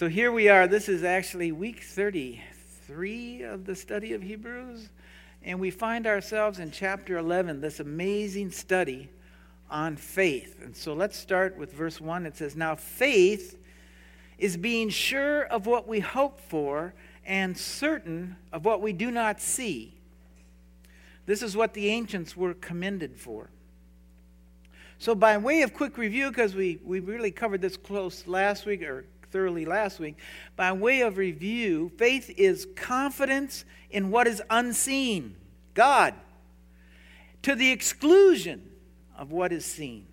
So 0.00 0.08
here 0.08 0.32
we 0.32 0.48
are. 0.48 0.66
This 0.66 0.88
is 0.88 1.04
actually 1.04 1.52
week 1.52 1.82
33 1.82 3.42
of 3.42 3.66
the 3.66 3.76
study 3.76 4.14
of 4.14 4.22
Hebrews. 4.22 4.88
And 5.42 5.60
we 5.60 5.70
find 5.70 6.06
ourselves 6.06 6.58
in 6.58 6.70
chapter 6.70 7.18
11, 7.18 7.60
this 7.60 7.80
amazing 7.80 8.50
study 8.50 9.10
on 9.68 9.96
faith. 9.96 10.62
And 10.64 10.74
so 10.74 10.94
let's 10.94 11.18
start 11.18 11.58
with 11.58 11.74
verse 11.74 12.00
1. 12.00 12.24
It 12.24 12.34
says, 12.38 12.56
Now 12.56 12.76
faith 12.76 13.58
is 14.38 14.56
being 14.56 14.88
sure 14.88 15.42
of 15.42 15.66
what 15.66 15.86
we 15.86 16.00
hope 16.00 16.40
for 16.40 16.94
and 17.26 17.54
certain 17.54 18.36
of 18.54 18.64
what 18.64 18.80
we 18.80 18.94
do 18.94 19.10
not 19.10 19.38
see. 19.38 19.92
This 21.26 21.42
is 21.42 21.54
what 21.54 21.74
the 21.74 21.90
ancients 21.90 22.34
were 22.34 22.54
commended 22.54 23.18
for. 23.18 23.50
So, 24.96 25.14
by 25.14 25.36
way 25.36 25.60
of 25.60 25.74
quick 25.74 25.98
review, 25.98 26.30
because 26.30 26.54
we, 26.54 26.78
we 26.82 27.00
really 27.00 27.30
covered 27.30 27.60
this 27.60 27.76
close 27.76 28.26
last 28.26 28.64
week 28.64 28.82
or 28.82 29.04
thoroughly 29.30 29.64
last 29.64 29.98
week, 29.98 30.16
by 30.56 30.72
way 30.72 31.00
of 31.00 31.16
review, 31.16 31.90
faith 31.96 32.30
is 32.36 32.66
confidence 32.76 33.64
in 33.90 34.10
what 34.10 34.26
is 34.26 34.42
unseen, 34.50 35.36
God, 35.74 36.14
to 37.42 37.54
the 37.54 37.70
exclusion 37.70 38.70
of 39.16 39.32
what 39.32 39.52
is 39.52 39.64
seen. 39.64 40.06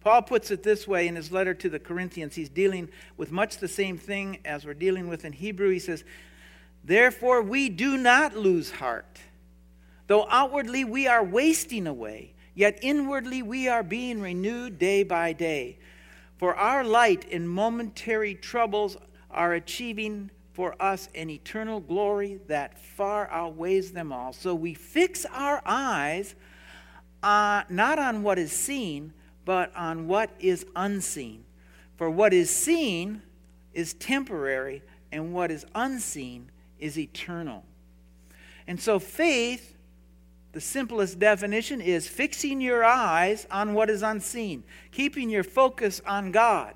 Paul 0.00 0.22
puts 0.22 0.50
it 0.50 0.64
this 0.64 0.88
way 0.88 1.06
in 1.06 1.14
his 1.14 1.30
letter 1.30 1.54
to 1.54 1.68
the 1.68 1.78
Corinthians. 1.78 2.34
He's 2.34 2.48
dealing 2.48 2.88
with 3.16 3.30
much 3.30 3.58
the 3.58 3.68
same 3.68 3.96
thing 3.96 4.38
as 4.44 4.64
we're 4.64 4.74
dealing 4.74 5.08
with 5.08 5.24
in 5.24 5.32
Hebrew. 5.32 5.70
He 5.70 5.78
says, 5.78 6.02
Therefore, 6.82 7.40
we 7.40 7.68
do 7.68 7.96
not 7.96 8.36
lose 8.36 8.72
heart. 8.72 9.20
Though 10.08 10.26
outwardly 10.28 10.84
we 10.84 11.06
are 11.06 11.22
wasting 11.22 11.86
away, 11.86 12.34
yet 12.54 12.80
inwardly 12.82 13.42
we 13.42 13.68
are 13.68 13.84
being 13.84 14.20
renewed 14.20 14.78
day 14.78 15.04
by 15.04 15.32
day. 15.32 15.78
For 16.42 16.56
our 16.56 16.82
light 16.82 17.26
and 17.30 17.48
momentary 17.48 18.34
troubles 18.34 18.96
are 19.30 19.54
achieving 19.54 20.28
for 20.52 20.74
us 20.82 21.08
an 21.14 21.30
eternal 21.30 21.78
glory 21.78 22.40
that 22.48 22.80
far 22.80 23.30
outweighs 23.30 23.92
them 23.92 24.10
all. 24.10 24.32
So 24.32 24.52
we 24.52 24.74
fix 24.74 25.24
our 25.26 25.62
eyes 25.64 26.34
uh, 27.22 27.62
not 27.68 28.00
on 28.00 28.24
what 28.24 28.40
is 28.40 28.50
seen, 28.50 29.12
but 29.44 29.70
on 29.76 30.08
what 30.08 30.30
is 30.40 30.66
unseen. 30.74 31.44
For 31.94 32.10
what 32.10 32.34
is 32.34 32.50
seen 32.50 33.22
is 33.72 33.94
temporary, 33.94 34.82
and 35.12 35.32
what 35.32 35.52
is 35.52 35.64
unseen 35.76 36.50
is 36.80 36.98
eternal. 36.98 37.62
And 38.66 38.80
so 38.80 38.98
faith, 38.98 39.76
the 40.52 40.60
simplest 40.60 41.18
definition, 41.18 41.80
is 41.80 42.06
fixing 42.06 42.60
your 42.60 42.84
eyes 42.84 43.46
on 43.50 43.74
what 43.74 43.90
is 43.90 44.02
unseen, 44.02 44.64
keeping 44.90 45.30
your 45.30 45.44
focus 45.44 46.00
on 46.06 46.30
God, 46.30 46.74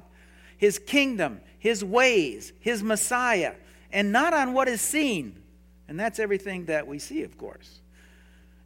His 0.57 0.79
kingdom, 0.79 1.41
His 1.59 1.85
ways, 1.85 2.53
His 2.59 2.83
Messiah, 2.83 3.55
and 3.93 4.13
not 4.13 4.33
on 4.33 4.55
what 4.55 4.69
is 4.69 4.81
seen. 4.81 5.43
And 5.89 6.01
that's 6.01 6.19
everything 6.19 6.67
that 6.67 6.87
we 6.87 6.99
see, 6.99 7.23
of 7.23 7.39
course. 7.39 7.81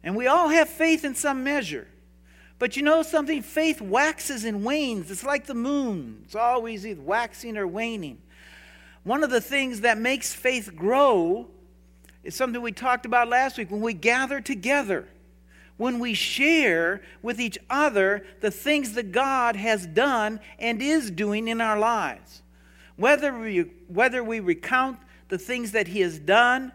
And 0.03 0.15
we 0.15 0.27
all 0.27 0.49
have 0.49 0.69
faith 0.69 1.05
in 1.05 1.13
some 1.13 1.43
measure. 1.43 1.87
But 2.57 2.75
you 2.77 2.83
know 2.83 3.03
something? 3.03 3.41
Faith 3.41 3.81
waxes 3.81 4.45
and 4.45 4.63
wanes. 4.63 5.11
It's 5.11 5.23
like 5.23 5.45
the 5.45 5.53
moon, 5.53 6.21
it's 6.25 6.35
always 6.35 6.85
either 6.85 7.01
waxing 7.01 7.57
or 7.57 7.67
waning. 7.67 8.19
One 9.03 9.23
of 9.23 9.31
the 9.31 9.41
things 9.41 9.81
that 9.81 9.97
makes 9.97 10.31
faith 10.31 10.75
grow 10.75 11.47
is 12.23 12.35
something 12.35 12.61
we 12.61 12.71
talked 12.71 13.05
about 13.05 13.27
last 13.27 13.57
week 13.57 13.71
when 13.71 13.81
we 13.81 13.93
gather 13.93 14.41
together, 14.41 15.07
when 15.77 15.99
we 15.99 16.13
share 16.13 17.01
with 17.21 17.39
each 17.39 17.57
other 17.69 18.25
the 18.41 18.51
things 18.51 18.93
that 18.93 19.11
God 19.11 19.55
has 19.55 19.87
done 19.87 20.39
and 20.59 20.81
is 20.81 21.09
doing 21.09 21.47
in 21.47 21.61
our 21.61 21.79
lives. 21.79 22.43
Whether 22.95 23.37
we, 23.37 23.61
whether 23.87 24.23
we 24.23 24.39
recount 24.39 24.99
the 25.29 25.37
things 25.37 25.71
that 25.71 25.87
He 25.87 26.01
has 26.01 26.19
done 26.19 26.71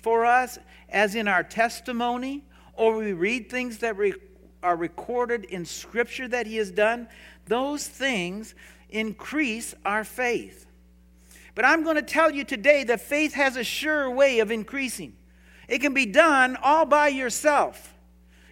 for 0.00 0.24
us, 0.24 0.58
as 0.88 1.14
in 1.14 1.28
our 1.28 1.44
testimony, 1.44 2.42
or 2.74 2.96
we 2.96 3.12
read 3.12 3.48
things 3.48 3.78
that 3.78 3.96
re- 3.96 4.14
are 4.62 4.76
recorded 4.76 5.44
in 5.44 5.64
Scripture 5.64 6.26
that 6.28 6.46
He 6.46 6.56
has 6.56 6.70
done, 6.70 7.06
those 7.46 7.86
things 7.86 8.54
increase 8.90 9.74
our 9.84 10.04
faith. 10.04 10.66
But 11.54 11.64
I'm 11.64 11.84
going 11.84 11.96
to 11.96 12.02
tell 12.02 12.30
you 12.30 12.44
today 12.44 12.84
that 12.84 13.00
faith 13.00 13.34
has 13.34 13.56
a 13.56 13.64
sure 13.64 14.10
way 14.10 14.38
of 14.38 14.50
increasing. 14.50 15.16
It 15.68 15.80
can 15.80 15.94
be 15.94 16.06
done 16.06 16.56
all 16.62 16.86
by 16.86 17.08
yourself. 17.08 17.94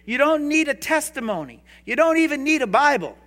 You 0.05 0.17
don't 0.17 0.47
need 0.47 0.67
a 0.67 0.73
testimony, 0.73 1.63
you 1.85 1.95
don't 1.95 2.17
even 2.17 2.43
need 2.43 2.61
a 2.61 2.67
Bible. 2.67 3.17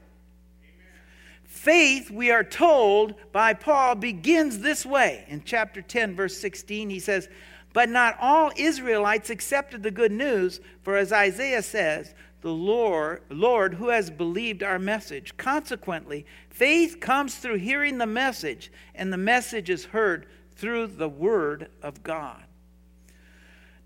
Faith, 1.44 2.10
we 2.10 2.30
are 2.30 2.44
told 2.44 3.14
by 3.32 3.54
Paul, 3.54 3.94
begins 3.94 4.58
this 4.58 4.84
way. 4.84 5.24
In 5.28 5.44
chapter 5.44 5.80
10, 5.80 6.16
verse 6.16 6.36
16, 6.36 6.90
he 6.90 6.98
says, 6.98 7.28
But 7.72 7.88
not 7.88 8.16
all 8.20 8.50
Israelites 8.56 9.30
accepted 9.30 9.82
the 9.82 9.92
good 9.92 10.10
news, 10.12 10.60
for 10.82 10.96
as 10.96 11.12
Isaiah 11.12 11.62
says, 11.62 12.12
the 12.44 12.52
Lord, 12.52 13.22
Lord 13.30 13.72
who 13.72 13.88
has 13.88 14.10
believed 14.10 14.62
our 14.62 14.78
message. 14.78 15.34
Consequently, 15.38 16.26
faith 16.50 17.00
comes 17.00 17.36
through 17.36 17.56
hearing 17.56 17.96
the 17.96 18.06
message, 18.06 18.70
and 18.94 19.10
the 19.10 19.16
message 19.16 19.70
is 19.70 19.86
heard 19.86 20.26
through 20.54 20.88
the 20.88 21.08
word 21.08 21.70
of 21.82 22.02
God. 22.02 22.44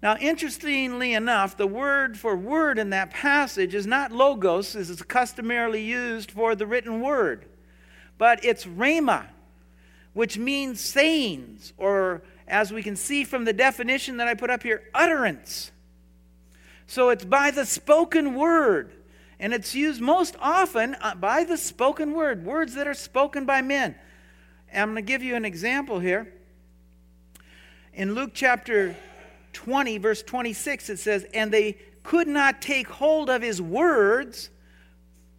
Now, 0.02 0.16
interestingly 0.16 1.12
enough, 1.12 1.56
the 1.56 1.68
word 1.68 2.18
for 2.18 2.36
word 2.36 2.80
in 2.80 2.90
that 2.90 3.12
passage 3.12 3.76
is 3.76 3.86
not 3.86 4.10
logos, 4.10 4.74
as 4.74 4.90
is 4.90 5.02
customarily 5.02 5.84
used 5.84 6.32
for 6.32 6.56
the 6.56 6.66
written 6.66 7.00
word, 7.00 7.46
but 8.18 8.44
it's 8.44 8.64
rhema, 8.64 9.26
which 10.14 10.36
means 10.36 10.80
sayings, 10.80 11.72
or 11.76 12.22
as 12.48 12.72
we 12.72 12.82
can 12.82 12.96
see 12.96 13.22
from 13.22 13.44
the 13.44 13.52
definition 13.52 14.16
that 14.16 14.26
I 14.26 14.34
put 14.34 14.50
up 14.50 14.64
here, 14.64 14.82
utterance. 14.92 15.70
So 16.88 17.10
it's 17.10 17.24
by 17.24 17.50
the 17.50 17.66
spoken 17.66 18.34
word. 18.34 18.92
And 19.38 19.52
it's 19.52 19.74
used 19.74 20.00
most 20.00 20.34
often 20.40 20.96
uh, 21.00 21.14
by 21.14 21.44
the 21.44 21.58
spoken 21.58 22.14
word, 22.14 22.44
words 22.44 22.74
that 22.74 22.88
are 22.88 22.94
spoken 22.94 23.44
by 23.44 23.60
men. 23.60 23.94
And 24.70 24.82
I'm 24.82 24.94
going 24.94 25.04
to 25.04 25.12
give 25.12 25.22
you 25.22 25.36
an 25.36 25.44
example 25.44 26.00
here. 26.00 26.32
In 27.92 28.14
Luke 28.14 28.30
chapter 28.32 28.96
20, 29.52 29.98
verse 29.98 30.22
26, 30.22 30.88
it 30.88 30.98
says, 30.98 31.26
And 31.34 31.52
they 31.52 31.76
could 32.02 32.26
not 32.26 32.62
take 32.62 32.88
hold 32.88 33.28
of 33.28 33.42
his 33.42 33.60
words 33.60 34.48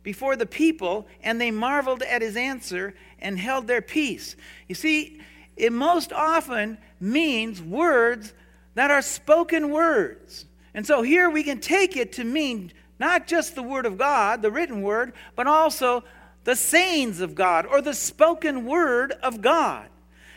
before 0.03 0.35
the 0.35 0.45
people, 0.45 1.07
and 1.23 1.41
they 1.41 1.51
marveled 1.51 2.03
at 2.03 2.21
his 2.21 2.37
answer 2.37 2.93
and 3.17 3.39
held 3.39 3.65
their 3.65 3.81
peace. 3.81 4.35
You 4.67 4.75
see, 4.75 5.19
it 5.57 5.73
most 5.73 6.13
often 6.13 6.77
means 6.99 7.59
words 7.59 8.33
that 8.75 8.91
are 8.91 9.01
spoken 9.01 9.71
words. 9.71 10.45
And 10.79 10.87
so 10.87 11.01
here 11.01 11.29
we 11.29 11.43
can 11.43 11.59
take 11.59 11.97
it 11.97 12.13
to 12.13 12.23
mean 12.23 12.71
not 13.01 13.27
just 13.27 13.53
the 13.53 13.61
Word 13.61 13.85
of 13.85 13.97
God, 13.97 14.41
the 14.41 14.49
written 14.49 14.81
Word, 14.81 15.11
but 15.35 15.45
also 15.45 16.05
the 16.45 16.55
sayings 16.55 17.19
of 17.19 17.35
God 17.35 17.65
or 17.65 17.81
the 17.81 17.93
spoken 17.93 18.65
Word 18.65 19.11
of 19.21 19.41
God. 19.41 19.89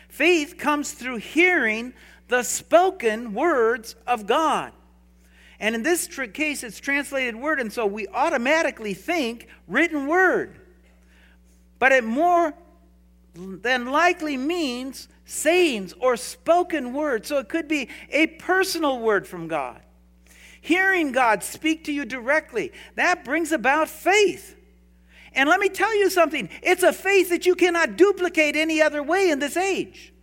Faith 0.09 0.57
comes 0.57 0.91
through 0.91 1.19
hearing 1.19 1.93
the 2.27 2.43
spoken 2.43 3.33
words 3.33 3.95
of 4.05 4.27
God. 4.27 4.73
And 5.61 5.75
in 5.75 5.81
this 5.81 6.07
tr- 6.07 6.25
case, 6.25 6.61
it's 6.61 6.77
translated 6.77 7.37
word, 7.37 7.61
and 7.61 7.71
so 7.71 7.85
we 7.85 8.09
automatically 8.09 8.93
think 8.93 9.47
written 9.69 10.07
word. 10.07 10.59
But 11.79 11.93
it 11.93 12.03
more 12.03 12.53
than 13.33 13.85
likely 13.85 14.35
means 14.35 15.07
sayings 15.23 15.93
or 16.01 16.17
spoken 16.17 16.91
word. 16.91 17.25
So 17.25 17.37
it 17.37 17.47
could 17.47 17.69
be 17.69 17.87
a 18.09 18.27
personal 18.27 18.99
word 18.99 19.25
from 19.25 19.47
God 19.47 19.79
hearing 20.63 21.11
God 21.11 21.43
speak 21.43 21.83
to 21.83 21.91
you 21.91 22.05
directly. 22.05 22.71
That 22.95 23.25
brings 23.25 23.51
about 23.51 23.89
faith. 23.89 24.55
And 25.33 25.49
let 25.49 25.59
me 25.59 25.67
tell 25.67 25.93
you 25.93 26.09
something 26.09 26.49
it's 26.61 26.83
a 26.83 26.93
faith 26.93 27.29
that 27.29 27.45
you 27.45 27.53
cannot 27.53 27.97
duplicate 27.97 28.55
any 28.55 28.81
other 28.81 29.03
way 29.03 29.29
in 29.29 29.39
this 29.39 29.57
age. 29.57 30.13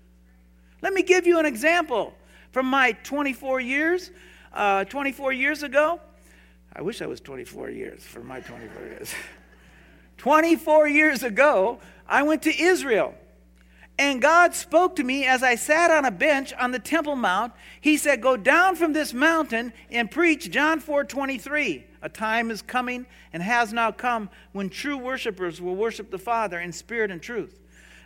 Let 0.80 0.94
me 0.94 1.02
give 1.02 1.26
you 1.26 1.38
an 1.38 1.44
example 1.44 2.14
from 2.52 2.66
my 2.66 2.92
24 2.92 3.60
years. 3.60 4.10
Uh, 4.52 4.84
24 4.84 5.32
years 5.32 5.62
ago, 5.62 6.00
I 6.74 6.82
wish 6.82 7.02
I 7.02 7.06
was 7.06 7.20
24 7.20 7.70
years 7.70 8.02
for 8.02 8.20
my 8.20 8.40
24 8.40 8.82
years. 8.82 9.14
24 10.16 10.88
years 10.88 11.22
ago, 11.22 11.78
I 12.08 12.22
went 12.22 12.42
to 12.42 12.60
Israel 12.60 13.14
and 14.00 14.22
God 14.22 14.54
spoke 14.54 14.96
to 14.96 15.04
me 15.04 15.26
as 15.26 15.42
I 15.42 15.56
sat 15.56 15.90
on 15.90 16.06
a 16.06 16.10
bench 16.10 16.54
on 16.54 16.70
the 16.70 16.78
Temple 16.78 17.16
Mount. 17.16 17.52
He 17.82 17.98
said, 17.98 18.22
Go 18.22 18.34
down 18.34 18.74
from 18.74 18.94
this 18.94 19.12
mountain 19.12 19.74
and 19.90 20.10
preach 20.10 20.50
John 20.50 20.80
4 20.80 21.04
23. 21.04 21.84
A 22.00 22.08
time 22.08 22.50
is 22.50 22.62
coming 22.62 23.04
and 23.34 23.42
has 23.42 23.74
now 23.74 23.92
come 23.92 24.30
when 24.52 24.70
true 24.70 24.96
worshipers 24.96 25.60
will 25.60 25.76
worship 25.76 26.10
the 26.10 26.18
Father 26.18 26.58
in 26.58 26.72
spirit 26.72 27.10
and 27.10 27.20
truth. 27.20 27.60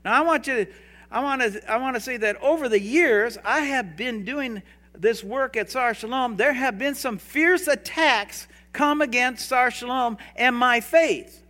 Now, 0.04 0.14
I 0.14 0.22
want 0.22 0.48
you 0.48 0.64
to, 0.64 0.72
I 1.12 1.22
want 1.22 1.42
to, 1.42 1.70
I 1.70 1.76
want 1.76 1.94
to 1.94 2.00
say 2.00 2.16
that 2.16 2.42
over 2.42 2.68
the 2.68 2.80
years, 2.80 3.38
I 3.44 3.60
have 3.60 3.96
been 3.96 4.24
doing 4.24 4.64
this 4.98 5.22
work 5.22 5.56
at 5.56 5.70
Sar 5.70 5.94
Shalom. 5.94 6.34
There 6.34 6.54
have 6.54 6.76
been 6.76 6.96
some 6.96 7.18
fierce 7.18 7.68
attacks 7.68 8.48
come 8.72 9.00
against 9.00 9.46
Sar 9.46 9.70
Shalom 9.70 10.18
and 10.34 10.56
my 10.56 10.80
faith. 10.80 11.44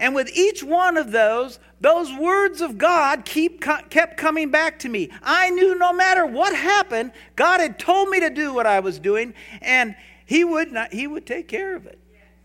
And 0.00 0.14
with 0.14 0.30
each 0.34 0.62
one 0.62 0.96
of 0.96 1.12
those, 1.12 1.58
those 1.80 2.12
words 2.12 2.60
of 2.60 2.76
God 2.76 3.24
keep, 3.24 3.60
kept 3.62 4.16
coming 4.16 4.50
back 4.50 4.78
to 4.80 4.88
me. 4.88 5.10
I 5.22 5.50
knew 5.50 5.74
no 5.78 5.92
matter 5.92 6.26
what 6.26 6.54
happened, 6.54 7.12
God 7.36 7.60
had 7.60 7.78
told 7.78 8.10
me 8.10 8.20
to 8.20 8.30
do 8.30 8.52
what 8.52 8.66
I 8.66 8.80
was 8.80 8.98
doing, 8.98 9.34
and 9.62 9.96
He 10.26 10.44
would, 10.44 10.72
not, 10.72 10.92
he 10.92 11.06
would 11.06 11.26
take 11.26 11.48
care 11.48 11.74
of 11.74 11.86
it. 11.86 11.98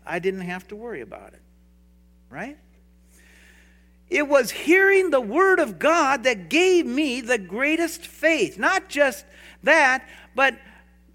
I 0.06 0.18
didn't 0.18 0.42
have 0.42 0.66
to 0.68 0.76
worry 0.76 1.02
about 1.02 1.34
it. 1.34 1.42
Right? 2.30 2.56
It 4.08 4.28
was 4.28 4.50
hearing 4.50 5.10
the 5.10 5.20
word 5.20 5.58
of 5.58 5.78
God 5.78 6.24
that 6.24 6.48
gave 6.48 6.86
me 6.86 7.20
the 7.20 7.38
greatest 7.38 8.06
faith. 8.06 8.58
Not 8.58 8.88
just 8.88 9.24
that, 9.64 10.06
but 10.34 10.56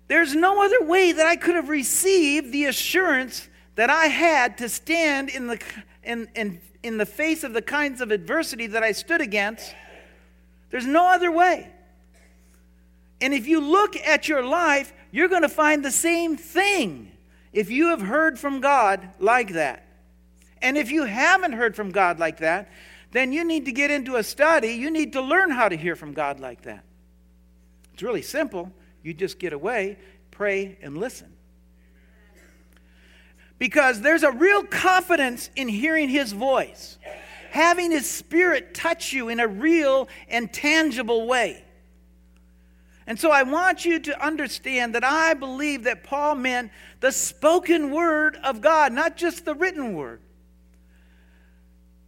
there's 0.07 0.35
no 0.35 0.63
other 0.63 0.83
way 0.83 1.13
that 1.13 1.25
I 1.25 1.37
could 1.37 1.55
have 1.55 1.69
received 1.69 2.51
the 2.51 2.65
assurance 2.65 3.47
that 3.75 3.89
I 3.89 4.07
had 4.07 4.57
to 4.57 4.67
stand 4.67 5.29
in 5.29 5.47
the, 5.47 5.59
in, 6.03 6.29
in, 6.35 6.61
in 6.83 6.97
the 6.97 7.05
face 7.05 7.43
of 7.43 7.53
the 7.53 7.61
kinds 7.61 8.01
of 8.01 8.11
adversity 8.11 8.67
that 8.67 8.83
I 8.83 8.91
stood 8.91 9.21
against. 9.21 9.73
There's 10.69 10.85
no 10.85 11.07
other 11.07 11.31
way. 11.31 11.69
And 13.19 13.33
if 13.33 13.47
you 13.47 13.59
look 13.59 13.95
at 13.97 14.27
your 14.27 14.43
life, 14.43 14.93
you're 15.11 15.27
going 15.27 15.43
to 15.43 15.49
find 15.49 15.85
the 15.85 15.91
same 15.91 16.37
thing 16.37 17.11
if 17.53 17.69
you 17.69 17.87
have 17.89 18.01
heard 18.01 18.39
from 18.39 18.61
God 18.61 19.07
like 19.19 19.53
that. 19.53 19.85
And 20.61 20.77
if 20.77 20.91
you 20.91 21.03
haven't 21.03 21.53
heard 21.53 21.75
from 21.75 21.91
God 21.91 22.19
like 22.19 22.37
that, 22.37 22.71
then 23.11 23.33
you 23.33 23.43
need 23.43 23.65
to 23.65 23.71
get 23.71 23.91
into 23.91 24.15
a 24.15 24.23
study. 24.23 24.69
You 24.69 24.89
need 24.89 25.13
to 25.13 25.21
learn 25.21 25.51
how 25.51 25.67
to 25.69 25.75
hear 25.75 25.95
from 25.95 26.13
God 26.13 26.39
like 26.39 26.61
that. 26.63 26.83
It's 27.93 28.01
really 28.01 28.21
simple. 28.21 28.71
You 29.03 29.13
just 29.13 29.37
get 29.37 29.53
away, 29.53 29.97
pray, 30.31 30.77
and 30.81 30.97
listen 30.97 31.30
because 33.61 34.01
there's 34.01 34.23
a 34.23 34.31
real 34.31 34.63
confidence 34.63 35.51
in 35.55 35.67
hearing 35.67 36.09
his 36.09 36.31
voice, 36.31 36.97
having 37.51 37.91
his 37.91 38.09
spirit 38.09 38.73
touch 38.73 39.13
you 39.13 39.29
in 39.29 39.39
a 39.39 39.47
real 39.47 40.09
and 40.29 40.51
tangible 40.51 41.27
way. 41.27 41.63
And 43.05 43.19
so 43.19 43.29
I 43.29 43.43
want 43.43 43.85
you 43.85 43.99
to 43.99 44.25
understand 44.25 44.95
that 44.95 45.03
I 45.03 45.35
believe 45.35 45.83
that 45.83 46.03
Paul 46.03 46.33
meant 46.33 46.71
the 47.01 47.11
spoken 47.11 47.91
word 47.91 48.35
of 48.43 48.61
God, 48.61 48.93
not 48.93 49.15
just 49.15 49.45
the 49.45 49.53
written 49.53 49.93
word. 49.93 50.21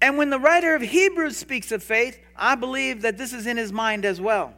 And 0.01 0.17
when 0.17 0.31
the 0.31 0.39
writer 0.39 0.73
of 0.73 0.81
Hebrews 0.81 1.37
speaks 1.37 1.71
of 1.71 1.83
faith, 1.83 2.19
I 2.35 2.55
believe 2.55 3.03
that 3.03 3.19
this 3.19 3.31
is 3.31 3.45
in 3.45 3.57
his 3.57 3.71
mind 3.71 4.05
as 4.05 4.19
well. 4.19 4.55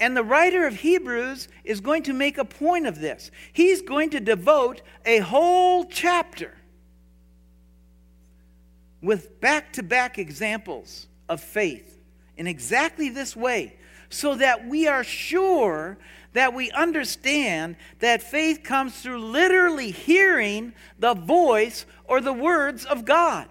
And 0.00 0.16
the 0.16 0.22
writer 0.22 0.66
of 0.66 0.76
Hebrews 0.76 1.48
is 1.64 1.80
going 1.80 2.04
to 2.04 2.12
make 2.12 2.38
a 2.38 2.44
point 2.44 2.86
of 2.86 3.00
this. 3.00 3.30
He's 3.52 3.82
going 3.82 4.10
to 4.10 4.20
devote 4.20 4.82
a 5.04 5.18
whole 5.18 5.84
chapter 5.84 6.54
with 9.02 9.40
back 9.40 9.72
to 9.74 9.82
back 9.82 10.18
examples 10.18 11.06
of 11.28 11.40
faith 11.40 12.00
in 12.36 12.46
exactly 12.46 13.08
this 13.08 13.34
way, 13.34 13.74
so 14.10 14.36
that 14.36 14.66
we 14.66 14.86
are 14.86 15.04
sure 15.04 15.98
that 16.32 16.54
we 16.54 16.70
understand 16.70 17.76
that 17.98 18.22
faith 18.22 18.62
comes 18.62 19.00
through 19.00 19.18
literally 19.18 19.90
hearing 19.90 20.72
the 20.98 21.14
voice 21.14 21.84
or 22.04 22.20
the 22.20 22.32
words 22.32 22.84
of 22.84 23.04
God. 23.04 23.48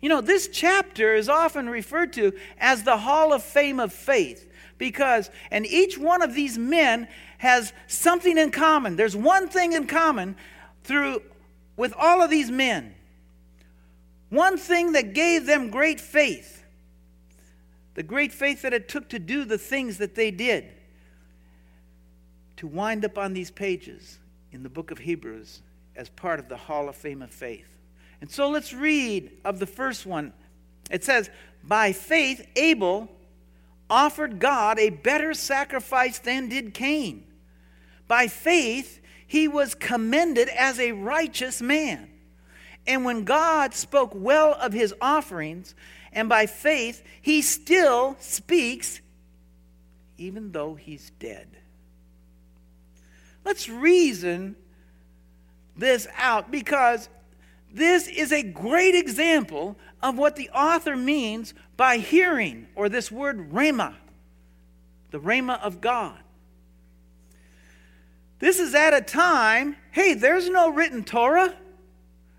You 0.00 0.08
know, 0.08 0.20
this 0.20 0.48
chapter 0.48 1.14
is 1.14 1.28
often 1.28 1.68
referred 1.68 2.12
to 2.14 2.32
as 2.58 2.82
the 2.82 2.96
Hall 2.96 3.32
of 3.32 3.42
Fame 3.42 3.78
of 3.78 3.92
Faith 3.92 4.50
because, 4.78 5.30
and 5.50 5.66
each 5.66 5.98
one 5.98 6.22
of 6.22 6.34
these 6.34 6.58
men 6.58 7.08
has 7.38 7.72
something 7.86 8.38
in 8.38 8.50
common. 8.50 8.96
There's 8.96 9.16
one 9.16 9.48
thing 9.48 9.72
in 9.72 9.86
common 9.86 10.36
through 10.82 11.22
with 11.76 11.94
all 11.96 12.22
of 12.22 12.30
these 12.30 12.50
men. 12.50 12.94
One 14.30 14.56
thing 14.56 14.92
that 14.92 15.14
gave 15.14 15.46
them 15.46 15.70
great 15.70 16.00
faith. 16.00 16.64
The 17.94 18.02
great 18.02 18.32
faith 18.32 18.62
that 18.62 18.72
it 18.72 18.88
took 18.88 19.08
to 19.10 19.18
do 19.18 19.44
the 19.44 19.58
things 19.58 19.98
that 19.98 20.14
they 20.14 20.30
did. 20.30 20.72
To 22.56 22.66
wind 22.66 23.04
up 23.04 23.18
on 23.18 23.32
these 23.32 23.50
pages 23.50 24.18
in 24.52 24.62
the 24.62 24.68
book 24.68 24.90
of 24.90 24.98
Hebrews 24.98 25.60
as 25.96 26.08
part 26.08 26.40
of 26.40 26.48
the 26.48 26.56
Hall 26.56 26.88
of 26.88 26.96
Fame 26.96 27.22
of 27.22 27.30
Faith. 27.30 27.68
And 28.20 28.30
so 28.30 28.48
let's 28.48 28.72
read 28.72 29.30
of 29.44 29.58
the 29.58 29.66
first 29.66 30.06
one. 30.06 30.32
It 30.90 31.04
says, 31.04 31.30
By 31.62 31.92
faith, 31.92 32.46
Abel 32.56 33.08
offered 33.88 34.38
God 34.38 34.78
a 34.78 34.90
better 34.90 35.34
sacrifice 35.34 36.18
than 36.18 36.48
did 36.48 36.74
Cain. 36.74 37.24
By 38.08 38.26
faith, 38.28 39.00
he 39.26 39.48
was 39.48 39.74
commended 39.74 40.48
as 40.48 40.78
a 40.78 40.92
righteous 40.92 41.60
man. 41.60 42.08
And 42.86 43.04
when 43.04 43.24
God 43.24 43.74
spoke 43.74 44.12
well 44.14 44.54
of 44.54 44.72
his 44.72 44.94
offerings, 45.00 45.74
and 46.12 46.28
by 46.28 46.46
faith, 46.46 47.02
he 47.20 47.42
still 47.42 48.16
speaks 48.20 49.00
even 50.16 50.52
though 50.52 50.74
he's 50.74 51.10
dead. 51.18 51.48
Let's 53.44 53.68
reason 53.68 54.56
this 55.76 56.06
out 56.16 56.50
because 56.50 57.08
this 57.72 58.06
is 58.06 58.32
a 58.32 58.42
great 58.42 58.94
example 58.94 59.76
of 60.02 60.16
what 60.16 60.36
the 60.36 60.50
author 60.50 60.96
means 60.96 61.52
by 61.76 61.98
hearing, 61.98 62.66
or 62.74 62.88
this 62.88 63.10
word 63.10 63.52
rhema, 63.52 63.94
the 65.10 65.18
rhema 65.18 65.60
of 65.60 65.80
God. 65.80 66.18
This 68.38 68.58
is 68.58 68.74
at 68.74 68.92
a 68.94 69.00
time, 69.00 69.76
hey, 69.90 70.14
there's 70.14 70.48
no 70.48 70.70
written 70.70 71.04
Torah. 71.04 71.54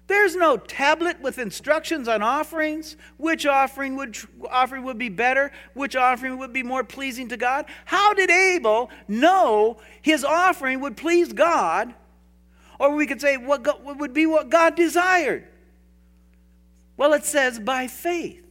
There's 0.07 0.35
no 0.35 0.55
tablet 0.55 1.19
with 1.19 1.39
instructions 1.39 2.07
on 2.07 2.21
offerings, 2.21 2.95
which 3.17 3.47
offering 3.47 3.95
would 3.95 4.15
offering 4.51 4.83
would 4.83 4.99
be 4.99 5.09
better, 5.09 5.51
which 5.73 5.95
offering 5.95 6.37
would 6.37 6.53
be 6.53 6.61
more 6.61 6.83
pleasing 6.83 7.29
to 7.29 7.37
God. 7.37 7.65
How 7.85 8.13
did 8.13 8.29
Abel 8.29 8.91
know 9.07 9.77
his 10.03 10.23
offering 10.23 10.81
would 10.81 10.95
please 10.95 11.33
God 11.33 11.95
or 12.79 12.95
we 12.95 13.07
could 13.07 13.21
say 13.21 13.37
what, 13.37 13.63
God, 13.63 13.83
would 13.83 14.13
be 14.13 14.25
what 14.25 14.49
God 14.49 14.75
desired. 14.75 15.47
Well, 16.97 17.13
it 17.13 17.25
says 17.25 17.59
by 17.59 17.87
faith. 17.87 18.41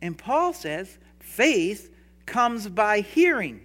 And 0.00 0.16
Paul 0.16 0.52
says 0.52 0.98
faith 1.18 1.92
comes 2.26 2.68
by 2.68 3.00
hearing. 3.00 3.60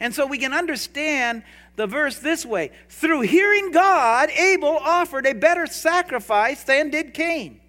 And 0.00 0.14
so 0.14 0.26
we 0.26 0.38
can 0.38 0.52
understand 0.52 1.44
the 1.76 1.86
verse 1.86 2.18
this 2.18 2.44
way 2.44 2.70
through 2.88 3.22
hearing 3.22 3.70
God, 3.70 4.30
Abel 4.30 4.78
offered 4.80 5.26
a 5.26 5.32
better 5.32 5.66
sacrifice 5.66 6.64
than 6.64 6.90
did 6.90 7.14
Cain. 7.14 7.60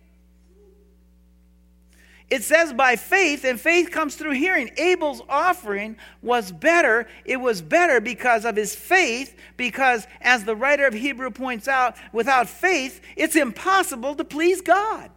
It 2.29 2.43
says 2.43 2.73
by 2.73 2.95
faith, 2.95 3.43
and 3.43 3.61
faith 3.61 3.91
comes 3.91 4.15
through 4.15 4.31
hearing. 4.31 4.71
Abel's 4.77 5.21
offering 5.29 5.97
was 6.23 6.51
better. 6.51 7.07
It 7.25 7.37
was 7.37 7.61
better 7.61 8.01
because 8.01 8.43
of 8.43 8.55
his 8.55 8.73
faith, 8.73 9.35
because, 9.55 10.07
as 10.19 10.43
the 10.43 10.55
writer 10.55 10.87
of 10.87 10.95
Hebrew 10.95 11.29
points 11.29 11.67
out, 11.67 11.95
without 12.11 12.49
faith, 12.49 13.01
it's 13.15 13.35
impossible 13.35 14.15
to 14.15 14.23
please 14.23 14.61
God. 14.61 15.11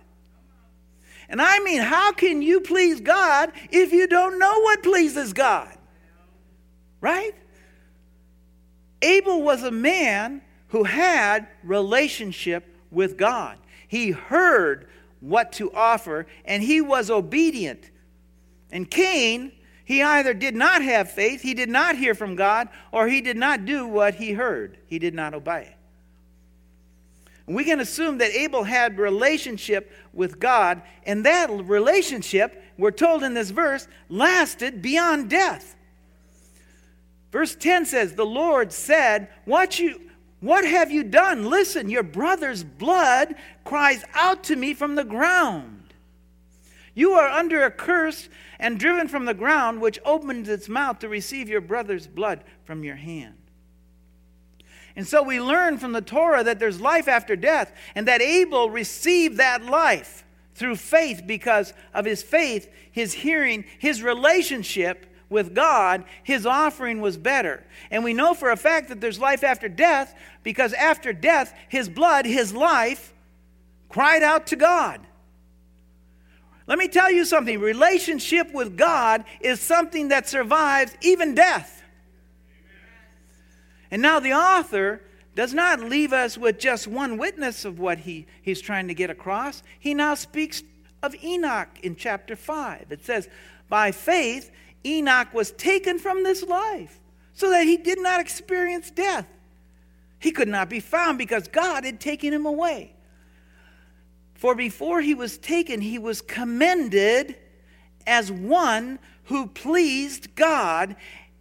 And 1.28 1.42
I 1.42 1.58
mean, 1.60 1.82
how 1.82 2.12
can 2.12 2.42
you 2.42 2.60
please 2.60 3.00
God 3.00 3.52
if 3.70 3.92
you 3.92 4.06
don't 4.06 4.38
know 4.38 4.60
what 4.60 4.82
pleases 4.82 5.32
God? 5.32 5.76
Right? 7.00 7.34
Abel 9.02 9.42
was 9.42 9.62
a 9.62 9.70
man 9.70 10.42
who 10.68 10.84
had 10.84 11.48
relationship 11.62 12.76
with 12.90 13.16
God. 13.16 13.58
He 13.88 14.10
heard 14.10 14.88
what 15.20 15.52
to 15.52 15.72
offer, 15.72 16.26
and 16.44 16.62
he 16.62 16.80
was 16.80 17.10
obedient. 17.10 17.90
And 18.70 18.90
Cain, 18.90 19.52
he 19.84 20.02
either 20.02 20.34
did 20.34 20.54
not 20.54 20.82
have 20.82 21.10
faith, 21.10 21.42
he 21.42 21.54
did 21.54 21.68
not 21.68 21.96
hear 21.96 22.14
from 22.14 22.36
God, 22.36 22.68
or 22.92 23.08
he 23.08 23.20
did 23.20 23.36
not 23.36 23.64
do 23.64 23.86
what 23.86 24.16
he 24.16 24.32
heard. 24.32 24.78
He 24.86 24.98
did 24.98 25.14
not 25.14 25.34
obey. 25.34 25.76
We 27.46 27.62
can 27.62 27.78
assume 27.78 28.18
that 28.18 28.32
Abel 28.32 28.64
had 28.64 28.98
relationship 28.98 29.92
with 30.16 30.40
God, 30.40 30.82
and 31.04 31.24
that 31.24 31.50
relationship, 31.50 32.62
we're 32.78 32.90
told 32.90 33.22
in 33.22 33.34
this 33.34 33.50
verse, 33.50 33.86
lasted 34.08 34.82
beyond 34.82 35.30
death. 35.30 35.76
Verse 37.32 37.54
10 37.54 37.86
says, 37.86 38.14
The 38.14 38.24
Lord 38.24 38.72
said, 38.72 39.28
What 39.44 39.78
you 39.78 40.00
what 40.40 40.64
have 40.64 40.90
you 40.90 41.02
done? 41.02 41.46
Listen, 41.46 41.88
your 41.88 42.02
brother's 42.02 42.62
blood 42.62 43.34
cries 43.64 44.04
out 44.14 44.44
to 44.44 44.56
me 44.56 44.74
from 44.74 44.94
the 44.94 45.04
ground. 45.04 45.94
You 46.94 47.12
are 47.12 47.28
under 47.28 47.64
a 47.64 47.70
curse 47.70 48.28
and 48.58 48.78
driven 48.78 49.08
from 49.08 49.24
the 49.24 49.34
ground, 49.34 49.80
which 49.80 49.98
opens 50.04 50.48
its 50.48 50.68
mouth 50.68 50.98
to 51.00 51.08
receive 51.08 51.48
your 51.48 51.60
brother's 51.60 52.06
blood 52.06 52.44
from 52.64 52.84
your 52.84 52.96
hand. 52.96 53.35
And 54.96 55.06
so 55.06 55.22
we 55.22 55.40
learn 55.40 55.76
from 55.76 55.92
the 55.92 56.00
Torah 56.00 56.42
that 56.42 56.58
there's 56.58 56.80
life 56.80 57.06
after 57.06 57.36
death, 57.36 57.70
and 57.94 58.08
that 58.08 58.22
Abel 58.22 58.70
received 58.70 59.36
that 59.36 59.64
life 59.64 60.24
through 60.54 60.76
faith 60.76 61.22
because 61.26 61.74
of 61.92 62.06
his 62.06 62.22
faith, 62.22 62.70
his 62.90 63.12
hearing, 63.12 63.64
his 63.78 64.02
relationship 64.02 65.06
with 65.28 65.54
God, 65.54 66.04
his 66.22 66.46
offering 66.46 67.00
was 67.00 67.18
better. 67.18 67.62
And 67.90 68.04
we 68.04 68.14
know 68.14 68.32
for 68.32 68.50
a 68.50 68.56
fact 68.56 68.88
that 68.88 69.00
there's 69.00 69.18
life 69.18 69.44
after 69.44 69.68
death 69.68 70.14
because 70.42 70.72
after 70.72 71.12
death, 71.12 71.52
his 71.68 71.88
blood, 71.88 72.24
his 72.24 72.54
life, 72.54 73.12
cried 73.88 74.22
out 74.22 74.46
to 74.48 74.56
God. 74.56 75.00
Let 76.66 76.78
me 76.78 76.88
tell 76.88 77.10
you 77.10 77.24
something 77.24 77.60
relationship 77.60 78.52
with 78.52 78.76
God 78.76 79.24
is 79.40 79.60
something 79.60 80.08
that 80.08 80.28
survives 80.28 80.96
even 81.00 81.34
death. 81.34 81.75
And 83.90 84.02
now 84.02 84.20
the 84.20 84.32
author 84.32 85.02
does 85.34 85.52
not 85.52 85.80
leave 85.80 86.12
us 86.12 86.38
with 86.38 86.58
just 86.58 86.88
one 86.88 87.18
witness 87.18 87.64
of 87.64 87.78
what 87.78 87.98
he, 87.98 88.26
he's 88.42 88.60
trying 88.60 88.88
to 88.88 88.94
get 88.94 89.10
across. 89.10 89.62
He 89.78 89.94
now 89.94 90.14
speaks 90.14 90.62
of 91.02 91.14
Enoch 91.22 91.68
in 91.82 91.94
chapter 91.94 92.34
5. 92.34 92.86
It 92.90 93.04
says, 93.04 93.28
By 93.68 93.92
faith, 93.92 94.50
Enoch 94.84 95.32
was 95.34 95.50
taken 95.52 95.98
from 95.98 96.24
this 96.24 96.42
life 96.42 96.98
so 97.34 97.50
that 97.50 97.64
he 97.64 97.76
did 97.76 98.00
not 98.00 98.20
experience 98.20 98.90
death. 98.90 99.26
He 100.18 100.32
could 100.32 100.48
not 100.48 100.70
be 100.70 100.80
found 100.80 101.18
because 101.18 101.48
God 101.48 101.84
had 101.84 102.00
taken 102.00 102.32
him 102.32 102.46
away. 102.46 102.94
For 104.34 104.54
before 104.54 105.00
he 105.00 105.14
was 105.14 105.38
taken, 105.38 105.80
he 105.80 105.98
was 105.98 106.20
commended 106.22 107.36
as 108.06 108.30
one 108.30 108.98
who 109.24 109.48
pleased 109.48 110.34
God, 110.34 110.96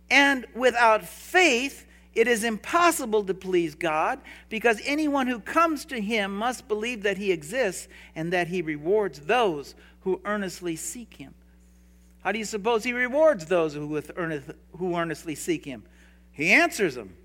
and 0.09 0.45
without 0.55 1.05
faith, 1.05 1.84
it 2.15 2.29
is 2.29 2.45
impossible 2.45 3.23
to 3.25 3.33
please 3.33 3.75
God 3.75 4.19
because 4.49 4.81
anyone 4.85 5.27
who 5.27 5.39
comes 5.39 5.83
to 5.85 5.99
him 5.99 6.35
must 6.35 6.67
believe 6.67 7.03
that 7.03 7.17
he 7.17 7.31
exists 7.31 7.89
and 8.15 8.31
that 8.31 8.47
he 8.47 8.61
rewards 8.61 9.19
those 9.19 9.75
who 10.01 10.21
earnestly 10.23 10.77
seek 10.77 11.15
him. 11.15 11.33
How 12.23 12.31
do 12.31 12.39
you 12.39 12.45
suppose 12.45 12.83
he 12.83 12.93
rewards 12.93 13.45
those 13.45 13.73
who, 13.73 14.01
earnest, 14.15 14.49
who 14.77 14.95
earnestly 14.95 15.35
seek 15.35 15.65
him? 15.65 15.83
He 16.31 16.51
answers 16.51 16.95
them. 16.95 17.15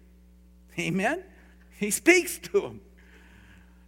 Amen? 0.78 1.22
He 1.78 1.90
speaks 1.90 2.38
to 2.38 2.60
them. 2.60 2.80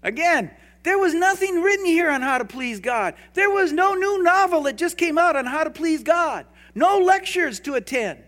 Again, 0.02 0.50
there 0.84 0.98
was 0.98 1.14
nothing 1.14 1.60
written 1.62 1.84
here 1.84 2.10
on 2.10 2.22
how 2.22 2.38
to 2.38 2.44
please 2.44 2.80
God. 2.80 3.14
There 3.34 3.50
was 3.50 3.72
no 3.72 3.94
new 3.94 4.22
novel 4.22 4.62
that 4.62 4.76
just 4.76 4.96
came 4.96 5.18
out 5.18 5.36
on 5.36 5.46
how 5.46 5.64
to 5.64 5.70
please 5.70 6.02
God, 6.02 6.46
no 6.74 6.98
lectures 6.98 7.60
to 7.60 7.74
attend. 7.74 8.22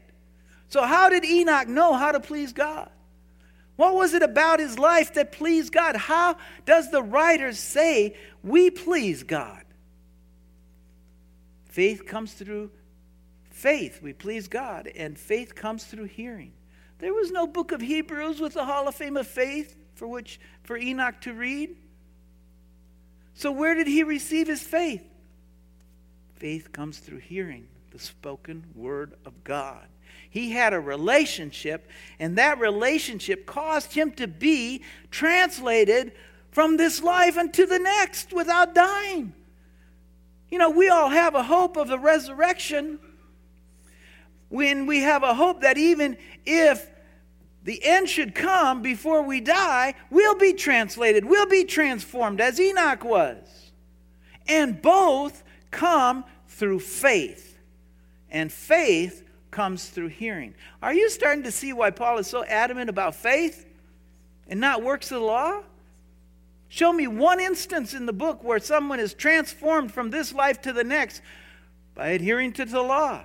So, 0.69 0.83
how 0.83 1.09
did 1.09 1.25
Enoch 1.25 1.69
know 1.69 1.95
how 1.95 2.13
to 2.13 2.21
please 2.21 2.53
God? 2.53 2.91
What 3.77 3.95
was 3.95 4.15
it 4.15 4.23
about 4.23 4.61
his 4.61 4.79
life 4.79 5.15
that 5.15 5.33
pleased 5.33 5.73
God? 5.73 5.97
How 5.97 6.37
does 6.65 6.91
the 6.91 7.03
writer 7.03 7.53
say 7.53 8.17
we 8.43 8.71
please 8.71 9.23
God? 9.23 9.65
Faith 11.65 12.07
comes 12.07 12.33
through 12.35 12.71
faith. 13.51 14.01
We 14.01 14.13
please 14.13 14.47
God, 14.47 14.89
and 14.95 15.19
faith 15.19 15.55
comes 15.55 15.85
through 15.85 16.05
hearing. 16.05 16.53
There 16.99 17.15
was 17.15 17.33
no 17.33 17.47
book 17.47 17.73
of 17.73 17.81
Hebrews 17.81 18.41
with 18.41 18.55
the 18.55 18.65
Hall 18.65 18.87
of 18.87 18.95
Fame 18.95 19.17
of 19.17 19.27
Faith 19.27 19.77
for 19.95 20.07
which 20.07 20.39
for 20.63 20.77
Enoch 20.77 21.21
to 21.23 21.33
read. 21.33 21.77
So 23.35 23.51
where 23.51 23.75
did 23.75 23.87
he 23.87 24.05
receive 24.05 24.47
his 24.47 24.63
faith? 24.63 25.05
Faith 26.37 26.73
comes 26.73 26.99
through 26.99 27.19
hearing 27.19 27.67
the 27.95 28.01
spoken 28.01 28.65
word 28.75 29.15
of 29.25 29.45
God. 29.45 29.87
He 30.29 30.51
had 30.51 30.75
a 30.75 30.81
relationship, 30.81 31.89
and 32.19 32.37
that 32.39 32.59
relationship 32.59 33.47
caused 33.47 33.93
him 33.93 34.11
to 34.13 34.27
be 34.27 34.83
translated 35.13 36.11
from 36.51 36.77
this 36.77 37.01
life 37.01 37.39
into 37.39 37.67
the 37.67 37.79
next 37.79 38.33
without 38.33 38.75
dying. 38.75 39.33
You 40.49 40.59
know, 40.59 40.71
we 40.71 40.89
all 40.89 41.09
have 41.09 41.37
a 41.37 41.45
hope 41.45 41.77
of 41.77 41.87
the 41.87 41.99
resurrection. 41.99 42.99
When 44.49 44.87
we 44.87 44.99
have 45.03 45.23
a 45.23 45.35
hope 45.35 45.61
that 45.61 45.79
even 45.79 46.19
if 46.45 46.91
the 47.63 47.81
end 47.85 48.09
should 48.09 48.35
come 48.35 48.83
before 48.83 49.23
we 49.23 49.41
die, 49.41 49.95
we'll 50.11 50.37
be 50.37 50.53
translated, 50.53 51.25
we'll 51.25 51.47
be 51.47 51.65
transformed 51.65 52.41
as 52.41 52.59
Enoch 52.59 53.05
was. 53.05 53.71
And 54.49 54.83
both 54.83 55.45
come 55.71 56.25
through 56.49 56.81
faith. 56.81 57.54
And 58.35 58.53
faith 58.53 59.23
comes 59.53 59.89
through 59.89 60.09
hearing. 60.09 60.55
Are 60.83 60.93
you 60.93 61.09
starting 61.09 61.45
to 61.45 61.53
see 61.53 61.73
why 61.73 61.91
Paul 61.91 62.19
is 62.19 62.27
so 62.27 62.45
adamant 62.45 62.91
about 62.91 63.15
faith 63.15 63.65
and 64.49 64.61
not 64.61 64.83
works 64.83 65.13
of 65.13 65.21
the 65.21 65.27
law? 65.27 65.63
Show 66.69 66.93
me 66.93 67.07
one 67.07 67.39
instance 67.39 67.95
in 67.95 68.07
the 68.07 68.13
book 68.13 68.43
where 68.43 68.59
someone 68.59 68.99
is 68.99 69.15
transformed 69.15 69.93
from 69.93 70.11
this 70.11 70.35
life 70.35 70.61
to 70.63 70.73
the 70.73 70.83
next 70.83 71.23
by 71.95 72.09
adhering 72.09 72.53
to 72.55 72.65
the 72.65 72.83
law. 72.83 73.25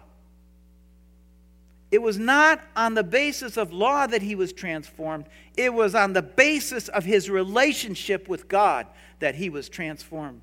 It 1.89 2.03
was 2.03 2.19
not 2.19 2.61
on 2.75 2.93
the 2.93 3.03
basis 3.03 3.57
of 3.57 3.73
law 3.73 4.05
that 4.05 4.21
he 4.21 4.35
was 4.35 4.53
transformed, 4.53 5.25
it 5.57 5.73
was 5.73 5.95
on 5.95 6.13
the 6.13 6.21
basis 6.21 6.87
of 6.87 7.03
his 7.03 7.31
relationship 7.31 8.29
with 8.29 8.47
God 8.47 8.85
that 9.17 9.33
he 9.33 9.49
was 9.49 9.69
transformed. 9.69 10.41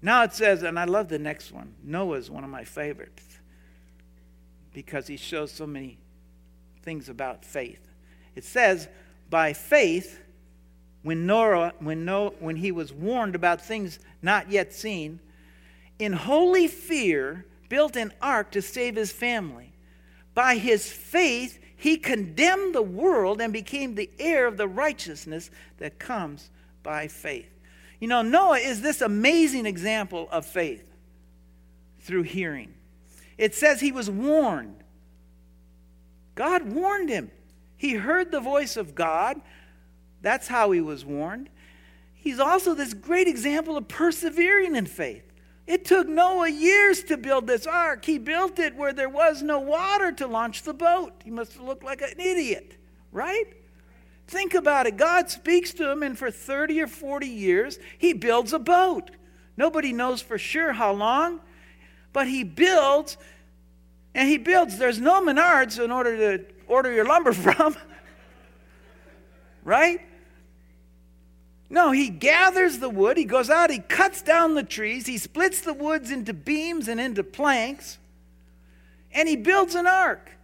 Now 0.00 0.22
it 0.22 0.32
says, 0.32 0.62
and 0.62 0.78
I 0.78 0.84
love 0.84 1.08
the 1.08 1.18
next 1.18 1.52
one. 1.52 1.74
Noah 1.82 2.18
is 2.18 2.30
one 2.30 2.44
of 2.44 2.50
my 2.50 2.64
favorites 2.64 3.24
because 4.72 5.06
he 5.06 5.16
shows 5.16 5.50
so 5.50 5.66
many 5.66 5.98
things 6.82 7.08
about 7.08 7.44
faith. 7.44 7.80
It 8.36 8.44
says, 8.44 8.88
by 9.28 9.52
faith, 9.52 10.20
when 11.02 11.26
Noah, 11.26 11.72
when, 11.80 12.04
Noah, 12.04 12.30
when 12.38 12.56
he 12.56 12.70
was 12.70 12.92
warned 12.92 13.34
about 13.34 13.60
things 13.60 13.98
not 14.22 14.50
yet 14.50 14.72
seen, 14.72 15.20
in 15.98 16.12
holy 16.12 16.68
fear 16.68 17.46
built 17.68 17.96
an 17.96 18.12
ark 18.22 18.50
to 18.52 18.62
save 18.62 18.96
his 18.96 19.12
family. 19.12 19.72
By 20.34 20.56
his 20.56 20.90
faith, 20.90 21.58
he 21.76 21.96
condemned 21.96 22.74
the 22.74 22.82
world 22.82 23.40
and 23.40 23.52
became 23.52 23.94
the 23.94 24.10
heir 24.18 24.46
of 24.46 24.56
the 24.56 24.68
righteousness 24.68 25.50
that 25.78 25.98
comes 25.98 26.50
by 26.82 27.08
faith. 27.08 27.57
You 28.00 28.08
know, 28.08 28.22
Noah 28.22 28.58
is 28.58 28.80
this 28.80 29.00
amazing 29.00 29.66
example 29.66 30.28
of 30.30 30.46
faith 30.46 30.88
through 32.00 32.22
hearing. 32.22 32.74
It 33.36 33.54
says 33.54 33.80
he 33.80 33.92
was 33.92 34.08
warned. 34.10 34.82
God 36.34 36.62
warned 36.72 37.08
him. 37.08 37.30
He 37.76 37.94
heard 37.94 38.30
the 38.30 38.40
voice 38.40 38.76
of 38.76 38.94
God. 38.94 39.40
That's 40.22 40.48
how 40.48 40.70
he 40.72 40.80
was 40.80 41.04
warned. 41.04 41.48
He's 42.14 42.40
also 42.40 42.74
this 42.74 42.94
great 42.94 43.28
example 43.28 43.76
of 43.76 43.88
persevering 43.88 44.76
in 44.76 44.86
faith. 44.86 45.24
It 45.66 45.84
took 45.84 46.08
Noah 46.08 46.48
years 46.48 47.02
to 47.04 47.16
build 47.16 47.46
this 47.46 47.66
ark. 47.66 48.04
He 48.04 48.18
built 48.18 48.58
it 48.58 48.74
where 48.74 48.92
there 48.92 49.08
was 49.08 49.42
no 49.42 49.60
water 49.60 50.12
to 50.12 50.26
launch 50.26 50.62
the 50.62 50.72
boat. 50.72 51.12
He 51.24 51.30
must 51.30 51.52
have 51.52 51.62
looked 51.62 51.84
like 51.84 52.00
an 52.00 52.18
idiot, 52.18 52.76
right? 53.12 53.46
Think 54.28 54.52
about 54.52 54.86
it. 54.86 54.98
God 54.98 55.30
speaks 55.30 55.72
to 55.72 55.90
him, 55.90 56.02
and 56.02 56.16
for 56.16 56.30
30 56.30 56.82
or 56.82 56.86
40 56.86 57.26
years, 57.26 57.78
he 57.96 58.12
builds 58.12 58.52
a 58.52 58.58
boat. 58.58 59.10
Nobody 59.56 59.90
knows 59.94 60.20
for 60.20 60.36
sure 60.36 60.74
how 60.74 60.92
long, 60.92 61.40
but 62.12 62.28
he 62.28 62.44
builds, 62.44 63.16
and 64.14 64.28
he 64.28 64.36
builds. 64.36 64.76
There's 64.76 65.00
no 65.00 65.24
Menards 65.24 65.82
in 65.82 65.90
order 65.90 66.16
to 66.16 66.44
order 66.66 66.92
your 66.92 67.06
lumber 67.06 67.32
from, 67.32 67.74
right? 69.64 70.02
No, 71.70 71.90
he 71.90 72.10
gathers 72.10 72.78
the 72.78 72.90
wood, 72.90 73.16
he 73.16 73.24
goes 73.24 73.48
out, 73.48 73.70
he 73.70 73.78
cuts 73.78 74.20
down 74.20 74.54
the 74.54 74.62
trees, 74.62 75.06
he 75.06 75.16
splits 75.16 75.62
the 75.62 75.72
woods 75.74 76.10
into 76.10 76.34
beams 76.34 76.86
and 76.86 77.00
into 77.00 77.24
planks, 77.24 77.98
and 79.12 79.26
he 79.26 79.36
builds 79.36 79.74
an 79.74 79.86
ark. 79.86 80.37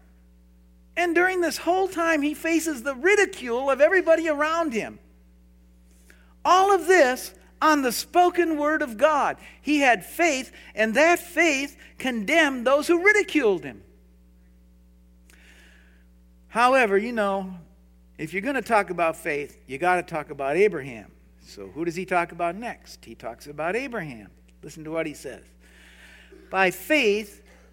And 0.97 1.15
during 1.15 1.41
this 1.41 1.59
whole 1.59 1.89
time, 1.89 2.23
he 2.23 2.35
faces 2.35 2.83
the 2.83 2.95
ridicule 2.95 3.71
of 3.71 3.81
everybody 3.81 4.29
around 4.29 4.73
him. 4.73 4.99
All 6.45 6.73
of 6.73 6.87
this 6.87 7.35
on 7.61 7.83
the 7.83 7.93
spoken 7.93 8.59
word 8.59 8.83
of 8.83 8.97
God. 8.97 9.39
He 9.63 9.81
had 9.81 10.05
faith, 10.05 10.53
and 10.75 10.95
that 10.95 11.19
faith 11.19 11.77
condemned 11.99 12.67
those 12.67 12.87
who 12.87 13.05
ridiculed 13.05 13.65
him. 13.65 13.83
However, 16.49 16.97
you 16.97 17.13
know, 17.13 17.55
if 18.19 18.33
you're 18.33 18.43
going 18.43 18.55
to 18.55 18.63
talk 18.63 18.91
about 18.91 19.17
faith, 19.17 19.59
you 19.67 19.79
got 19.79 19.97
to 19.97 20.03
talk 20.03 20.31
about 20.31 20.57
Abraham. 20.57 21.11
So, 21.47 21.69
who 21.69 21.85
does 21.85 21.97
he 21.97 22.05
talk 22.05 22.33
about 22.33 22.55
next? 22.55 23.05
He 23.05 23.15
talks 23.15 23.47
about 23.47 23.77
Abraham. 23.77 24.31
Listen 24.63 24.85
to 24.85 24.91
what 24.91 25.07
he 25.07 25.15
says. 25.15 25.43
By 26.51 26.71
faith, 26.71 27.43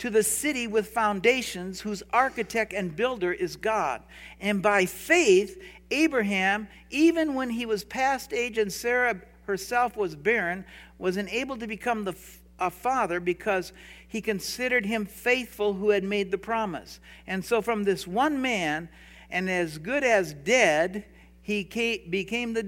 to 0.00 0.08
the 0.08 0.22
city 0.22 0.66
with 0.66 0.88
foundations, 0.88 1.82
whose 1.82 2.02
architect 2.10 2.72
and 2.72 2.96
builder 2.96 3.34
is 3.34 3.56
God. 3.56 4.02
And 4.40 4.62
by 4.62 4.86
faith, 4.86 5.62
Abraham, 5.90 6.68
even 6.88 7.34
when 7.34 7.50
he 7.50 7.66
was 7.66 7.84
past 7.84 8.32
age 8.32 8.56
and 8.56 8.72
Sarah 8.72 9.20
herself 9.42 9.98
was 9.98 10.16
barren, 10.16 10.64
was 10.98 11.18
enabled 11.18 11.60
to 11.60 11.66
become 11.66 12.04
the 12.04 12.14
a 12.58 12.70
father 12.70 13.20
because 13.20 13.72
he 14.06 14.20
considered 14.20 14.84
him 14.84 15.06
faithful 15.06 15.74
who 15.74 15.90
had 15.90 16.04
made 16.04 16.30
the 16.30 16.38
promise. 16.38 17.00
And 17.26 17.44
so, 17.44 17.62
from 17.62 17.84
this 17.84 18.06
one 18.06 18.40
man, 18.40 18.88
and 19.30 19.48
as 19.48 19.78
good 19.78 20.04
as 20.04 20.34
dead, 20.34 21.04
he 21.42 21.64
came, 21.64 22.10
became 22.10 22.52
the, 22.52 22.62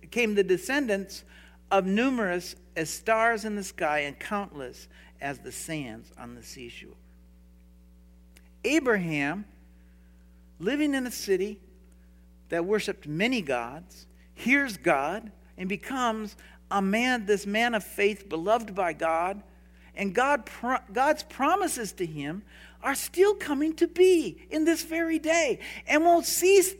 became 0.00 0.34
the 0.34 0.44
descendants 0.44 1.24
of 1.70 1.86
numerous 1.86 2.56
as 2.76 2.90
stars 2.90 3.44
in 3.44 3.56
the 3.56 3.64
sky 3.64 4.00
and 4.00 4.18
countless 4.18 4.88
as 5.20 5.38
the 5.38 5.52
sands 5.52 6.12
on 6.18 6.34
the 6.34 6.42
seashore. 6.42 6.96
Abraham, 8.64 9.44
living 10.58 10.94
in 10.94 11.06
a 11.06 11.10
city 11.10 11.58
that 12.48 12.64
worshiped 12.64 13.06
many 13.06 13.42
gods, 13.42 14.06
hears 14.34 14.76
God 14.76 15.30
and 15.56 15.68
becomes 15.68 16.36
a 16.70 16.82
man, 16.82 17.26
this 17.26 17.46
man 17.46 17.74
of 17.74 17.84
faith, 17.84 18.28
beloved 18.28 18.74
by 18.74 18.92
God. 18.92 19.42
And 19.94 20.14
God, 20.14 20.48
God's 20.92 21.22
promises 21.24 21.92
to 21.94 22.06
him 22.06 22.42
are 22.82 22.94
still 22.94 23.34
coming 23.34 23.74
to 23.74 23.88
be 23.88 24.46
in 24.50 24.64
this 24.64 24.84
very 24.84 25.18
day 25.18 25.58
and 25.86 26.04
won't 26.04 26.26
cease 26.26 26.74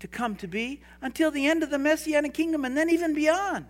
to 0.00 0.08
come 0.08 0.36
to 0.36 0.48
be 0.48 0.82
until 1.00 1.30
the 1.30 1.46
end 1.46 1.62
of 1.62 1.70
the 1.70 1.78
Messianic 1.78 2.34
kingdom 2.34 2.64
and 2.64 2.76
then 2.76 2.90
even 2.90 3.14
beyond. 3.14 3.66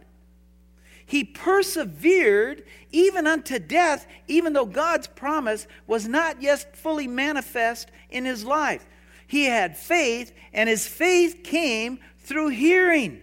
He 1.07 1.23
persevered 1.23 2.65
even 2.91 3.27
unto 3.27 3.61
death, 3.61 4.07
even 4.27 4.53
though 4.53 4.67
God's 4.67 5.07
promise 5.07 5.69
was 5.87 6.09
not 6.09 6.43
yet 6.43 6.77
fully 6.77 7.07
manifest 7.07 7.91
in 8.11 8.25
his 8.25 8.45
life. 8.45 8.85
He 9.27 9.45
had 9.45 9.77
faith, 9.77 10.33
and 10.53 10.69
his 10.69 10.87
faith 10.87 11.43
came 11.45 12.01
through 12.19 12.49
hearing. 12.49 13.23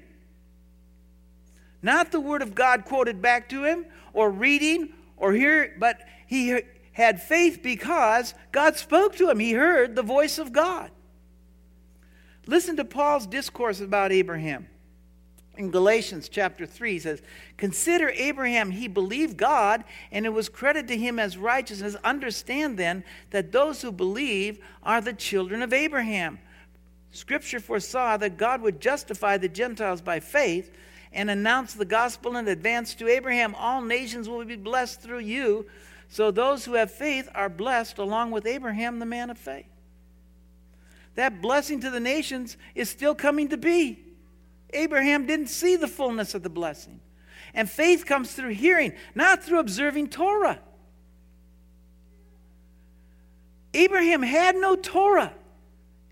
Not 1.81 2.11
the 2.13 2.21
word 2.21 2.41
of 2.41 2.55
God 2.55 2.85
quoted 2.85 3.21
back 3.21 3.49
to 3.49 3.65
him, 3.65 3.85
or 4.13 4.31
reading, 4.31 4.93
or 5.17 5.33
hear, 5.33 5.75
but 5.77 6.01
he 6.25 6.61
had 6.93 7.21
faith 7.21 7.61
because 7.61 8.33
God 8.53 8.77
spoke 8.77 9.17
to 9.17 9.29
him. 9.29 9.39
He 9.39 9.51
heard 9.51 9.95
the 9.95 10.03
voice 10.03 10.39
of 10.39 10.53
God. 10.53 10.89
Listen 12.45 12.77
to 12.77 12.85
Paul's 12.85 13.27
discourse 13.27 13.81
about 13.81 14.11
Abraham. 14.11 14.67
In 15.55 15.69
Galatians 15.69 16.29
chapter 16.29 16.65
3, 16.65 16.93
he 16.93 16.99
says, 16.99 17.21
Consider 17.57 18.09
Abraham, 18.09 18.71
he 18.71 18.87
believed 18.87 19.37
God, 19.37 19.83
and 20.11 20.25
it 20.25 20.33
was 20.33 20.49
credited 20.49 20.87
to 20.87 20.97
him 20.97 21.19
as 21.19 21.37
righteousness. 21.37 21.95
Understand 22.03 22.77
then 22.77 23.03
that 23.29 23.51
those 23.51 23.81
who 23.81 23.91
believe 23.91 24.59
are 24.81 24.99
the 24.99 25.13
children 25.13 25.61
of 25.61 25.71
Abraham. 25.71 26.39
Scripture 27.11 27.59
foresaw 27.59 28.17
that 28.17 28.37
God 28.37 28.61
would 28.61 28.81
justify 28.81 29.37
the 29.37 29.47
Gentiles 29.47 30.01
by 30.01 30.19
faith 30.19 30.71
and 31.13 31.29
announce 31.29 31.75
the 31.75 31.85
gospel 31.85 32.35
in 32.37 32.47
advance 32.47 32.95
to 32.95 33.07
Abraham. 33.07 33.53
All 33.53 33.81
nations 33.81 34.27
will 34.27 34.43
be 34.45 34.55
blessed 34.55 35.01
through 35.01 35.19
you. 35.19 35.67
So 36.09 36.31
those 36.31 36.65
who 36.65 36.73
have 36.73 36.91
faith 36.91 37.29
are 37.35 37.49
blessed 37.49 37.99
along 37.99 38.31
with 38.31 38.47
Abraham, 38.47 38.97
the 38.97 39.05
man 39.05 39.29
of 39.29 39.37
faith. 39.37 39.67
That 41.13 41.43
blessing 41.43 41.79
to 41.81 41.91
the 41.91 41.99
nations 41.99 42.57
is 42.73 42.89
still 42.89 43.13
coming 43.13 43.49
to 43.49 43.57
be. 43.57 43.99
Abraham 44.73 45.25
didn't 45.25 45.47
see 45.47 45.75
the 45.75 45.87
fullness 45.87 46.33
of 46.33 46.43
the 46.43 46.49
blessing. 46.49 46.99
And 47.53 47.69
faith 47.69 48.05
comes 48.05 48.33
through 48.33 48.49
hearing, 48.49 48.93
not 49.13 49.43
through 49.43 49.59
observing 49.59 50.09
Torah. 50.09 50.59
Abraham 53.73 54.21
had 54.21 54.55
no 54.55 54.75
Torah 54.75 55.33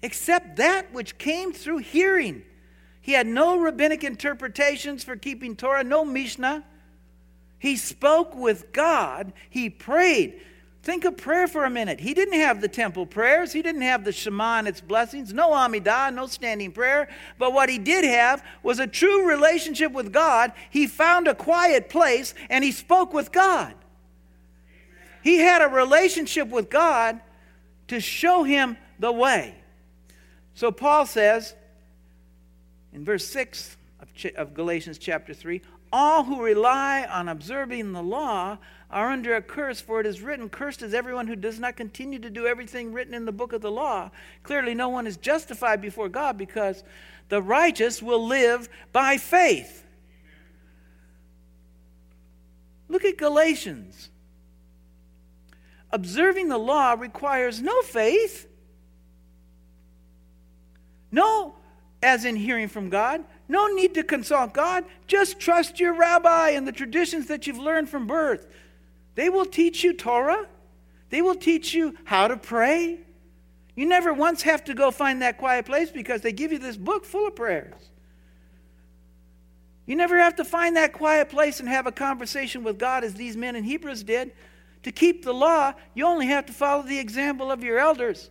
except 0.03 0.57
that 0.57 0.91
which 0.93 1.17
came 1.17 1.53
through 1.53 1.79
hearing. 1.79 2.43
He 3.01 3.13
had 3.13 3.27
no 3.27 3.57
rabbinic 3.57 4.03
interpretations 4.03 5.03
for 5.03 5.15
keeping 5.15 5.55
Torah, 5.55 5.83
no 5.83 6.05
Mishnah. 6.05 6.63
He 7.59 7.75
spoke 7.77 8.35
with 8.35 8.71
God, 8.71 9.33
he 9.49 9.69
prayed. 9.69 10.41
Think 10.83 11.05
of 11.05 11.15
prayer 11.15 11.47
for 11.47 11.63
a 11.63 11.69
minute. 11.69 11.99
He 11.99 12.15
didn't 12.15 12.39
have 12.39 12.59
the 12.59 12.67
temple 12.67 13.05
prayers. 13.05 13.53
He 13.53 13.61
didn't 13.61 13.83
have 13.83 14.03
the 14.03 14.11
Shema 14.11 14.57
and 14.59 14.67
its 14.67 14.81
blessings. 14.81 15.31
No 15.31 15.51
Amidah, 15.51 16.13
no 16.13 16.25
standing 16.25 16.71
prayer. 16.71 17.07
But 17.37 17.53
what 17.53 17.69
he 17.69 17.77
did 17.77 18.03
have 18.03 18.43
was 18.63 18.79
a 18.79 18.87
true 18.87 19.27
relationship 19.27 19.91
with 19.91 20.11
God. 20.11 20.53
He 20.71 20.87
found 20.87 21.27
a 21.27 21.35
quiet 21.35 21.89
place 21.89 22.33
and 22.49 22.63
he 22.63 22.71
spoke 22.71 23.13
with 23.13 23.31
God. 23.31 23.75
He 25.23 25.37
had 25.37 25.61
a 25.61 25.67
relationship 25.67 26.47
with 26.47 26.71
God 26.71 27.21
to 27.89 27.99
show 27.99 28.41
him 28.41 28.75
the 28.97 29.11
way. 29.11 29.53
So 30.55 30.71
Paul 30.71 31.05
says 31.05 31.53
in 32.91 33.05
verse 33.05 33.27
6 33.27 33.77
of, 34.35 34.55
Galatians 34.55 34.97
chapter 34.97 35.35
3 35.35 35.61
all 35.93 36.23
who 36.23 36.41
rely 36.41 37.05
on 37.05 37.27
observing 37.27 37.91
the 37.91 38.01
law 38.01 38.57
are 38.91 39.09
under 39.09 39.35
a 39.35 39.41
curse, 39.41 39.79
for 39.79 40.01
it 40.01 40.05
is 40.05 40.21
written, 40.21 40.49
Cursed 40.49 40.81
is 40.81 40.93
everyone 40.93 41.27
who 41.27 41.35
does 41.35 41.59
not 41.59 41.77
continue 41.77 42.19
to 42.19 42.29
do 42.29 42.45
everything 42.45 42.91
written 42.91 43.13
in 43.13 43.25
the 43.25 43.31
book 43.31 43.53
of 43.53 43.61
the 43.61 43.71
law. 43.71 44.11
Clearly, 44.43 44.75
no 44.75 44.89
one 44.89 45.07
is 45.07 45.17
justified 45.17 45.81
before 45.81 46.09
God 46.09 46.37
because 46.37 46.83
the 47.29 47.41
righteous 47.41 48.01
will 48.01 48.27
live 48.27 48.67
by 48.91 49.15
faith. 49.17 49.85
Look 52.89 53.05
at 53.05 53.17
Galatians. 53.17 54.09
Observing 55.91 56.49
the 56.49 56.57
law 56.57 56.93
requires 56.93 57.61
no 57.61 57.81
faith, 57.81 58.47
no, 61.11 61.55
as 62.03 62.25
in 62.25 62.35
hearing 62.35 62.67
from 62.67 62.89
God, 62.89 63.23
no 63.47 63.67
need 63.67 63.93
to 63.93 64.03
consult 64.03 64.53
God. 64.53 64.85
Just 65.07 65.39
trust 65.39 65.79
your 65.79 65.93
rabbi 65.93 66.49
and 66.49 66.67
the 66.67 66.71
traditions 66.71 67.27
that 67.27 67.47
you've 67.47 67.57
learned 67.57 67.89
from 67.89 68.07
birth. 68.07 68.47
They 69.15 69.29
will 69.29 69.45
teach 69.45 69.83
you 69.83 69.93
Torah, 69.93 70.47
they 71.09 71.21
will 71.21 71.35
teach 71.35 71.73
you 71.73 71.95
how 72.05 72.27
to 72.27 72.37
pray. 72.37 72.99
You 73.75 73.85
never 73.85 74.13
once 74.13 74.41
have 74.43 74.63
to 74.65 74.73
go 74.73 74.91
find 74.91 75.21
that 75.21 75.37
quiet 75.37 75.65
place 75.65 75.91
because 75.91 76.21
they 76.21 76.33
give 76.33 76.51
you 76.51 76.59
this 76.59 76.77
book 76.77 77.05
full 77.05 77.27
of 77.27 77.35
prayers. 77.35 77.91
You 79.85 79.95
never 79.95 80.17
have 80.17 80.35
to 80.35 80.45
find 80.45 80.75
that 80.75 80.93
quiet 80.93 81.29
place 81.29 81.59
and 81.59 81.67
have 81.67 81.87
a 81.87 81.91
conversation 81.91 82.63
with 82.63 82.77
God 82.77 83.03
as 83.03 83.13
these 83.13 83.35
men 83.35 83.55
in 83.55 83.63
Hebrews 83.63 84.03
did. 84.03 84.33
To 84.83 84.91
keep 84.91 85.23
the 85.23 85.33
law, 85.33 85.73
you 85.93 86.05
only 86.05 86.27
have 86.27 86.45
to 86.47 86.53
follow 86.53 86.83
the 86.83 86.99
example 86.99 87.51
of 87.51 87.63
your 87.63 87.77
elders. 87.77 88.29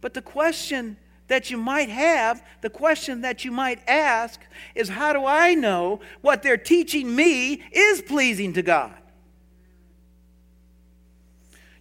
But 0.00 0.14
the 0.14 0.22
question 0.22 0.96
that 1.28 1.50
you 1.50 1.56
might 1.56 1.88
have, 1.88 2.44
the 2.60 2.70
question 2.70 3.20
that 3.20 3.44
you 3.44 3.52
might 3.52 3.80
ask 3.88 4.40
is 4.74 4.88
how 4.88 5.12
do 5.12 5.24
I 5.26 5.54
know 5.54 6.00
what 6.22 6.42
they're 6.42 6.56
teaching 6.56 7.14
me 7.14 7.62
is 7.72 8.02
pleasing 8.02 8.52
to 8.54 8.62
God? 8.62 8.94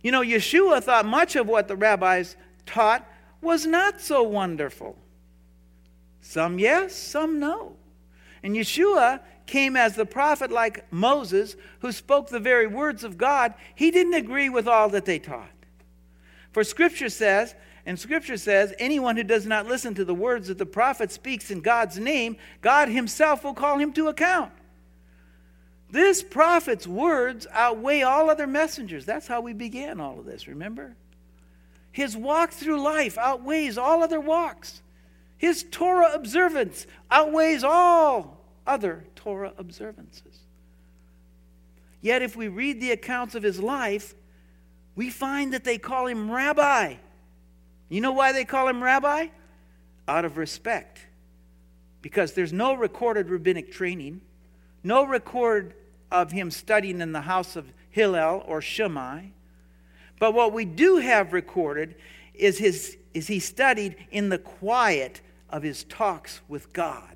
You 0.01 0.11
know, 0.11 0.21
Yeshua 0.21 0.83
thought 0.83 1.05
much 1.05 1.35
of 1.35 1.47
what 1.47 1.67
the 1.67 1.75
rabbis 1.75 2.35
taught 2.65 3.07
was 3.41 3.65
not 3.65 3.99
so 4.01 4.23
wonderful. 4.23 4.97
Some 6.21 6.59
yes, 6.59 6.95
some 6.95 7.39
no. 7.39 7.75
And 8.43 8.55
Yeshua 8.55 9.19
came 9.45 9.75
as 9.75 9.95
the 9.95 10.05
prophet 10.05 10.51
like 10.51 10.91
Moses, 10.91 11.55
who 11.79 11.91
spoke 11.91 12.29
the 12.29 12.39
very 12.39 12.67
words 12.67 13.03
of 13.03 13.17
God. 13.17 13.53
He 13.75 13.91
didn't 13.91 14.13
agree 14.13 14.49
with 14.49 14.67
all 14.67 14.89
that 14.89 15.05
they 15.05 15.19
taught. 15.19 15.49
For 16.51 16.63
Scripture 16.63 17.09
says, 17.09 17.55
and 17.85 17.99
Scripture 17.99 18.37
says, 18.37 18.73
anyone 18.77 19.17
who 19.17 19.23
does 19.23 19.45
not 19.45 19.65
listen 19.65 19.95
to 19.95 20.05
the 20.05 20.13
words 20.13 20.47
that 20.47 20.57
the 20.57 20.65
prophet 20.65 21.11
speaks 21.11 21.49
in 21.49 21.61
God's 21.61 21.97
name, 21.97 22.37
God 22.61 22.89
himself 22.89 23.43
will 23.43 23.53
call 23.53 23.79
him 23.79 23.91
to 23.93 24.07
account. 24.07 24.51
This 25.91 26.21
prophet's 26.21 26.85
words 26.85 27.47
outweigh 27.51 28.01
all 28.01 28.29
other 28.29 28.45
messengers. 28.45 29.05
That's 29.05 29.27
how 29.27 29.41
we 29.41 29.53
began 29.53 29.99
all 29.99 30.19
of 30.19 30.25
this, 30.25 30.47
remember? 30.47 30.95
His 31.91 32.15
walk 32.15 32.51
through 32.51 32.81
life 32.81 33.17
outweighs 33.17 33.77
all 33.77 34.03
other 34.03 34.19
walks. 34.19 34.81
His 35.37 35.65
Torah 35.71 36.11
observance 36.13 36.85
outweighs 37.09 37.63
all 37.63 38.45
other 38.67 39.05
Torah 39.15 39.53
observances. 39.57 40.39
Yet, 42.01 42.21
if 42.21 42.35
we 42.35 42.47
read 42.47 42.79
the 42.79 42.91
accounts 42.91 43.35
of 43.35 43.43
his 43.43 43.59
life, 43.59 44.15
we 44.95 45.09
find 45.09 45.53
that 45.53 45.63
they 45.63 45.77
call 45.77 46.07
him 46.07 46.31
rabbi. 46.31 46.95
You 47.89 48.01
know 48.01 48.11
why 48.11 48.31
they 48.31 48.45
call 48.45 48.67
him 48.67 48.83
rabbi? 48.83 49.27
Out 50.07 50.23
of 50.23 50.37
respect. 50.37 50.99
Because 52.01 52.33
there's 52.33 52.53
no 52.53 52.75
recorded 52.75 53.29
rabbinic 53.29 53.71
training, 53.71 54.21
no 54.83 55.05
record 55.05 55.73
of 56.11 56.31
him 56.31 56.51
studying 56.51 57.01
in 57.01 57.11
the 57.11 57.21
house 57.21 57.55
of 57.55 57.71
Hillel 57.89 58.43
or 58.47 58.61
Shammai. 58.61 59.27
But 60.19 60.33
what 60.33 60.53
we 60.53 60.65
do 60.65 60.97
have 60.97 61.33
recorded 61.33 61.95
is, 62.33 62.57
his, 62.57 62.97
is 63.13 63.27
he 63.27 63.39
studied 63.39 63.95
in 64.11 64.29
the 64.29 64.37
quiet 64.37 65.21
of 65.49 65.63
his 65.63 65.83
talks 65.85 66.41
with 66.47 66.73
God. 66.73 67.15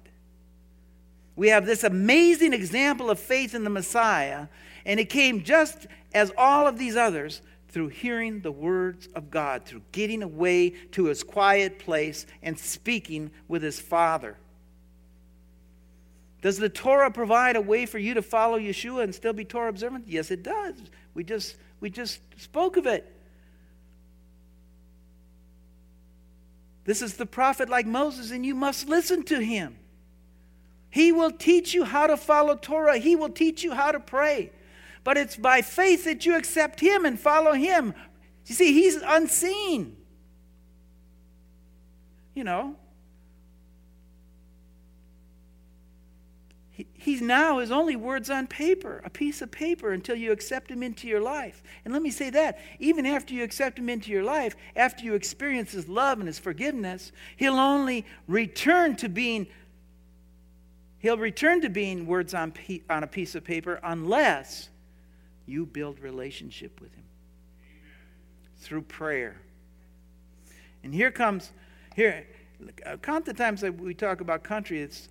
We 1.35 1.49
have 1.49 1.65
this 1.65 1.83
amazing 1.83 2.53
example 2.53 3.09
of 3.09 3.19
faith 3.19 3.55
in 3.55 3.63
the 3.63 3.69
Messiah, 3.69 4.47
and 4.85 4.99
it 4.99 5.09
came 5.09 5.43
just 5.43 5.87
as 6.13 6.31
all 6.37 6.67
of 6.67 6.77
these 6.77 6.95
others 6.95 7.41
through 7.69 7.87
hearing 7.87 8.41
the 8.41 8.51
words 8.51 9.07
of 9.15 9.31
God, 9.31 9.65
through 9.65 9.81
getting 9.91 10.21
away 10.21 10.69
to 10.91 11.05
his 11.05 11.23
quiet 11.23 11.79
place 11.79 12.27
and 12.43 12.57
speaking 12.57 13.31
with 13.47 13.63
his 13.63 13.79
Father. 13.79 14.37
Does 16.43 16.57
the 16.57 16.67
Torah 16.67 17.09
provide 17.09 17.55
a 17.55 17.61
way 17.61 17.85
for 17.85 17.97
you 17.97 18.15
to 18.15 18.21
follow 18.21 18.59
Yeshua 18.59 19.03
and 19.03 19.15
still 19.15 19.31
be 19.31 19.45
Torah 19.45 19.69
observant? 19.69 20.09
Yes, 20.09 20.29
it 20.29 20.43
does. 20.43 20.75
We 21.13 21.23
just, 21.23 21.55
we 21.79 21.89
just 21.89 22.19
spoke 22.37 22.75
of 22.75 22.85
it. 22.85 23.09
This 26.83 27.01
is 27.01 27.15
the 27.15 27.25
prophet 27.25 27.69
like 27.69 27.85
Moses, 27.85 28.31
and 28.31 28.45
you 28.45 28.55
must 28.55 28.89
listen 28.89 29.23
to 29.23 29.39
him. 29.39 29.77
He 30.89 31.13
will 31.13 31.31
teach 31.31 31.73
you 31.73 31.85
how 31.85 32.07
to 32.07 32.17
follow 32.17 32.57
Torah, 32.57 32.97
he 32.97 33.15
will 33.15 33.29
teach 33.29 33.63
you 33.63 33.73
how 33.73 33.93
to 33.93 33.99
pray. 34.01 34.51
But 35.05 35.15
it's 35.15 35.37
by 35.37 35.61
faith 35.61 36.03
that 36.03 36.25
you 36.25 36.35
accept 36.35 36.81
him 36.81 37.05
and 37.05 37.17
follow 37.17 37.53
him. 37.53 37.93
You 38.47 38.55
see, 38.55 38.73
he's 38.73 38.97
unseen. 38.97 39.95
You 42.35 42.43
know, 42.43 42.75
He, 47.03 47.19
now 47.19 47.59
is 47.59 47.69
only 47.69 47.97
words 47.97 48.29
on 48.29 48.47
paper, 48.47 49.01
a 49.03 49.09
piece 49.09 49.41
of 49.41 49.51
paper, 49.51 49.91
until 49.91 50.15
you 50.15 50.31
accept 50.31 50.71
him 50.71 50.81
into 50.81 51.05
your 51.05 51.19
life. 51.19 51.61
And 51.83 51.93
let 51.93 52.01
me 52.01 52.11
say 52.11 52.29
that 52.29 52.59
even 52.79 53.05
after 53.05 53.33
you 53.33 53.43
accept 53.43 53.77
him 53.77 53.89
into 53.89 54.09
your 54.09 54.23
life, 54.23 54.55
after 54.77 55.03
you 55.03 55.13
experience 55.13 55.73
his 55.73 55.89
love 55.89 56.19
and 56.19 56.27
his 56.27 56.39
forgiveness, 56.39 57.11
he'll 57.35 57.59
only 57.59 58.05
return 58.25 58.95
to 58.95 59.09
being 59.09 59.47
he'll 60.99 61.17
return 61.17 61.59
to 61.59 61.69
being 61.69 62.05
words 62.05 62.33
on, 62.33 62.53
on 62.89 63.03
a 63.03 63.07
piece 63.07 63.35
of 63.35 63.43
paper 63.43 63.81
unless 63.83 64.69
you 65.45 65.65
build 65.65 65.99
relationship 65.99 66.79
with 66.79 66.93
him 66.95 67.03
through 68.59 68.83
prayer. 68.83 69.35
And 70.85 70.93
here 70.93 71.11
comes 71.11 71.51
here 71.97 72.25
uh, 72.85 72.95
count 72.95 73.25
the 73.25 73.33
times 73.33 73.59
that 73.59 73.77
we 73.77 73.93
talk 73.93 74.21
about 74.21 74.45
country 74.45 74.81
it's 74.81 75.09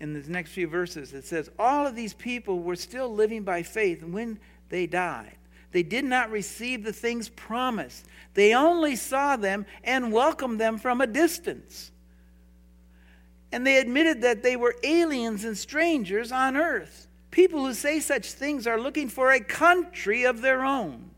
in 0.00 0.14
the 0.14 0.28
next 0.30 0.52
few 0.52 0.66
verses, 0.66 1.12
it 1.12 1.24
says, 1.24 1.50
All 1.58 1.86
of 1.86 1.94
these 1.94 2.14
people 2.14 2.60
were 2.60 2.76
still 2.76 3.14
living 3.14 3.42
by 3.42 3.62
faith 3.62 4.02
when 4.02 4.38
they 4.70 4.86
died. 4.86 5.36
They 5.72 5.82
did 5.82 6.04
not 6.04 6.30
receive 6.30 6.82
the 6.82 6.92
things 6.92 7.28
promised, 7.28 8.06
they 8.34 8.54
only 8.54 8.96
saw 8.96 9.36
them 9.36 9.66
and 9.84 10.12
welcomed 10.12 10.58
them 10.58 10.78
from 10.78 11.00
a 11.00 11.06
distance. 11.06 11.92
And 13.52 13.66
they 13.66 13.78
admitted 13.78 14.22
that 14.22 14.42
they 14.42 14.56
were 14.56 14.76
aliens 14.84 15.44
and 15.44 15.58
strangers 15.58 16.30
on 16.30 16.56
earth. 16.56 17.08
People 17.32 17.66
who 17.66 17.74
say 17.74 17.98
such 17.98 18.32
things 18.32 18.66
are 18.66 18.80
looking 18.80 19.08
for 19.08 19.32
a 19.32 19.40
country 19.40 20.24
of 20.24 20.40
their 20.40 20.64
own. 20.64 21.10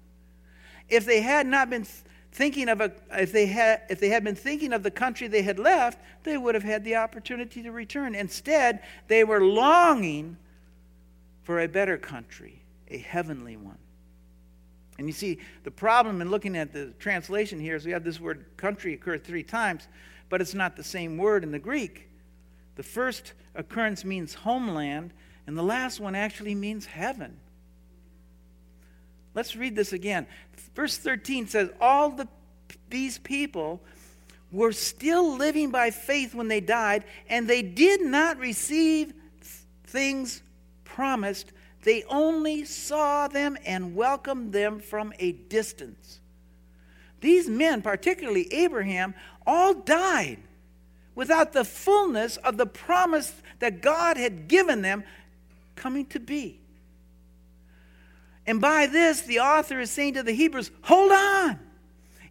If 0.89 1.05
they 1.05 1.21
had 1.21 1.47
not 1.47 1.69
been 1.69 1.87
thinking 2.33 2.69
of 2.69 2.81
a 2.81 2.91
if 3.13 3.31
they 3.31 3.47
had 3.47 3.83
if 3.91 4.01
they 4.01 4.09
had 4.09 4.25
been 4.25 4.35
thinking 4.35 4.73
of 4.73 4.83
the 4.83 4.91
country 4.91 5.29
they 5.29 5.43
had 5.43 5.59
left 5.59 6.01
they 6.23 6.37
would 6.37 6.55
have 6.55 6.65
had 6.65 6.83
the 6.83 6.97
opportunity 6.97 7.63
to 7.63 7.71
return. 7.71 8.15
Instead 8.15 8.83
they 9.07 9.23
were 9.23 9.45
longing 9.45 10.37
for 11.43 11.61
a 11.61 11.69
better 11.69 11.99
country 11.99 12.63
a 12.89 12.99
heavenly 12.99 13.57
one. 13.57 13.79
And 14.99 15.07
you 15.07 15.13
see 15.13 15.39
the 15.65 15.71
problem 15.71 16.21
in 16.21 16.31
looking 16.31 16.57
at 16.57 16.73
the 16.73 16.93
translation 16.99 17.61
here 17.61 17.77
is 17.77 17.85
we 17.85 17.93
have 17.93 18.05
this 18.05 18.21
word 18.21 18.45
country 18.57 18.95
occur 18.95 19.19
three 19.19 19.43
times 19.43 19.89
but 20.31 20.41
it's 20.41 20.55
not 20.55 20.77
the 20.77 20.85
same 20.85 21.19
word 21.19 21.45
in 21.45 21.51
the 21.51 21.59
greek. 21.59 22.09
The 22.77 22.83
first 22.83 23.35
occurrence 23.55 24.05
means 24.05 24.33
homeland 24.33 25.13
and 25.47 25.57
the 25.57 25.63
last 25.63 26.01
one 26.01 26.15
actually 26.15 26.55
means 26.55 26.87
heaven 26.87 27.39
Let's 29.35 29.57
read 29.57 29.75
this 29.75 29.93
again. 29.93 30.27
Verse 30.75 30.97
13 30.97 31.49
says, 31.49 31.71
All 31.81 32.11
the, 32.11 32.29
these 32.91 33.19
people 33.19 33.83
were 34.51 34.73
still 34.73 35.37
living 35.37 35.71
by 35.71 35.91
faith 35.91 36.35
when 36.35 36.49
they 36.49 36.61
died, 36.61 37.05
and 37.29 37.49
they 37.49 37.63
did 37.63 38.03
not 38.03 38.39
receive 38.39 39.15
things 39.85 40.43
promised. 40.85 41.53
They 41.85 42.05
only 42.05 42.65
saw 42.65 43.29
them 43.29 43.57
and 43.65 43.97
welcomed 43.97 44.53
them 44.53 44.79
from 44.79 45.13
a 45.19 45.33
distance. 45.33 46.21
These 47.21 47.49
men, 47.49 47.83
particularly 47.83 48.53
Abraham, 48.53 49.15
all 49.47 49.75
died 49.75 50.39
without 51.15 51.53
the 51.53 51.65
fullness 51.65 52.37
of 52.39 52.57
the 52.57 52.67
promise 52.67 53.33
that 53.61 53.81
God 53.81 54.17
had 54.17 54.49
given 54.49 54.83
them 54.83 55.05
coming 55.77 56.05
to 56.07 56.21
be. 56.21 56.62
And 58.47 58.61
by 58.61 58.87
this, 58.87 59.23
the 59.23 59.41
author 59.41 59.81
is 59.81 59.91
saying 59.91 60.15
to 60.15 60.23
the 60.23 60.33
Hebrews, 60.33 60.71
hold 60.83 61.13
on. 61.13 61.59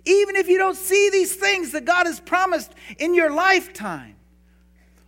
Even 0.05 0.35
if 0.35 0.47
you 0.47 0.57
don't 0.57 0.75
see 0.75 1.09
these 1.09 1.35
things 1.35 1.71
that 1.71 1.85
God 1.85 2.05
has 2.05 2.19
promised 2.19 2.73
in 2.97 3.13
your 3.13 3.31
lifetime 3.31 4.15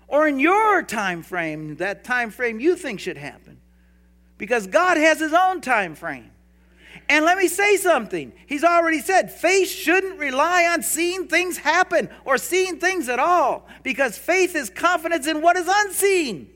or 0.07 0.27
in 0.27 0.39
your 0.39 0.83
time 0.83 1.23
frame, 1.23 1.75
that 1.77 2.03
time 2.03 2.29
frame 2.29 2.59
you 2.59 2.75
think 2.75 2.99
should 2.99 3.17
happen. 3.17 3.59
Because 4.37 4.67
God 4.67 4.97
has 4.97 5.19
his 5.19 5.33
own 5.33 5.61
time 5.61 5.95
frame. 5.95 6.31
And 7.09 7.25
let 7.25 7.37
me 7.37 7.47
say 7.47 7.75
something. 7.77 8.31
He's 8.45 8.63
already 8.63 8.99
said 8.99 9.31
faith 9.31 9.69
shouldn't 9.69 10.19
rely 10.19 10.65
on 10.65 10.83
seeing 10.83 11.27
things 11.27 11.57
happen 11.57 12.09
or 12.23 12.37
seeing 12.37 12.79
things 12.79 13.09
at 13.09 13.19
all 13.19 13.67
because 13.81 14.17
faith 14.17 14.55
is 14.55 14.69
confidence 14.69 15.27
in 15.27 15.41
what 15.41 15.57
is 15.57 15.67
unseen. 15.69 16.49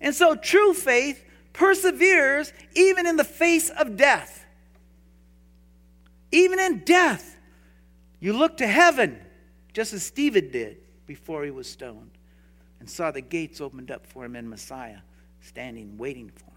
And 0.00 0.14
so 0.14 0.34
true 0.34 0.74
faith 0.74 1.24
perseveres 1.54 2.52
even 2.74 3.06
in 3.06 3.16
the 3.16 3.24
face 3.24 3.70
of 3.70 3.96
death. 3.96 4.44
Even 6.30 6.58
in 6.58 6.80
death, 6.84 7.38
you 8.20 8.34
look 8.34 8.58
to 8.58 8.66
heaven, 8.66 9.18
just 9.72 9.94
as 9.94 10.02
Stephen 10.02 10.50
did 10.50 10.76
before 11.06 11.44
he 11.44 11.50
was 11.50 11.66
stoned, 11.66 12.10
and 12.80 12.90
saw 12.90 13.10
the 13.10 13.22
gates 13.22 13.60
opened 13.60 13.90
up 13.90 14.06
for 14.06 14.26
him 14.26 14.36
and 14.36 14.50
Messiah 14.50 14.98
standing 15.40 15.96
waiting 15.96 16.28
for 16.28 16.44
him. 16.44 16.50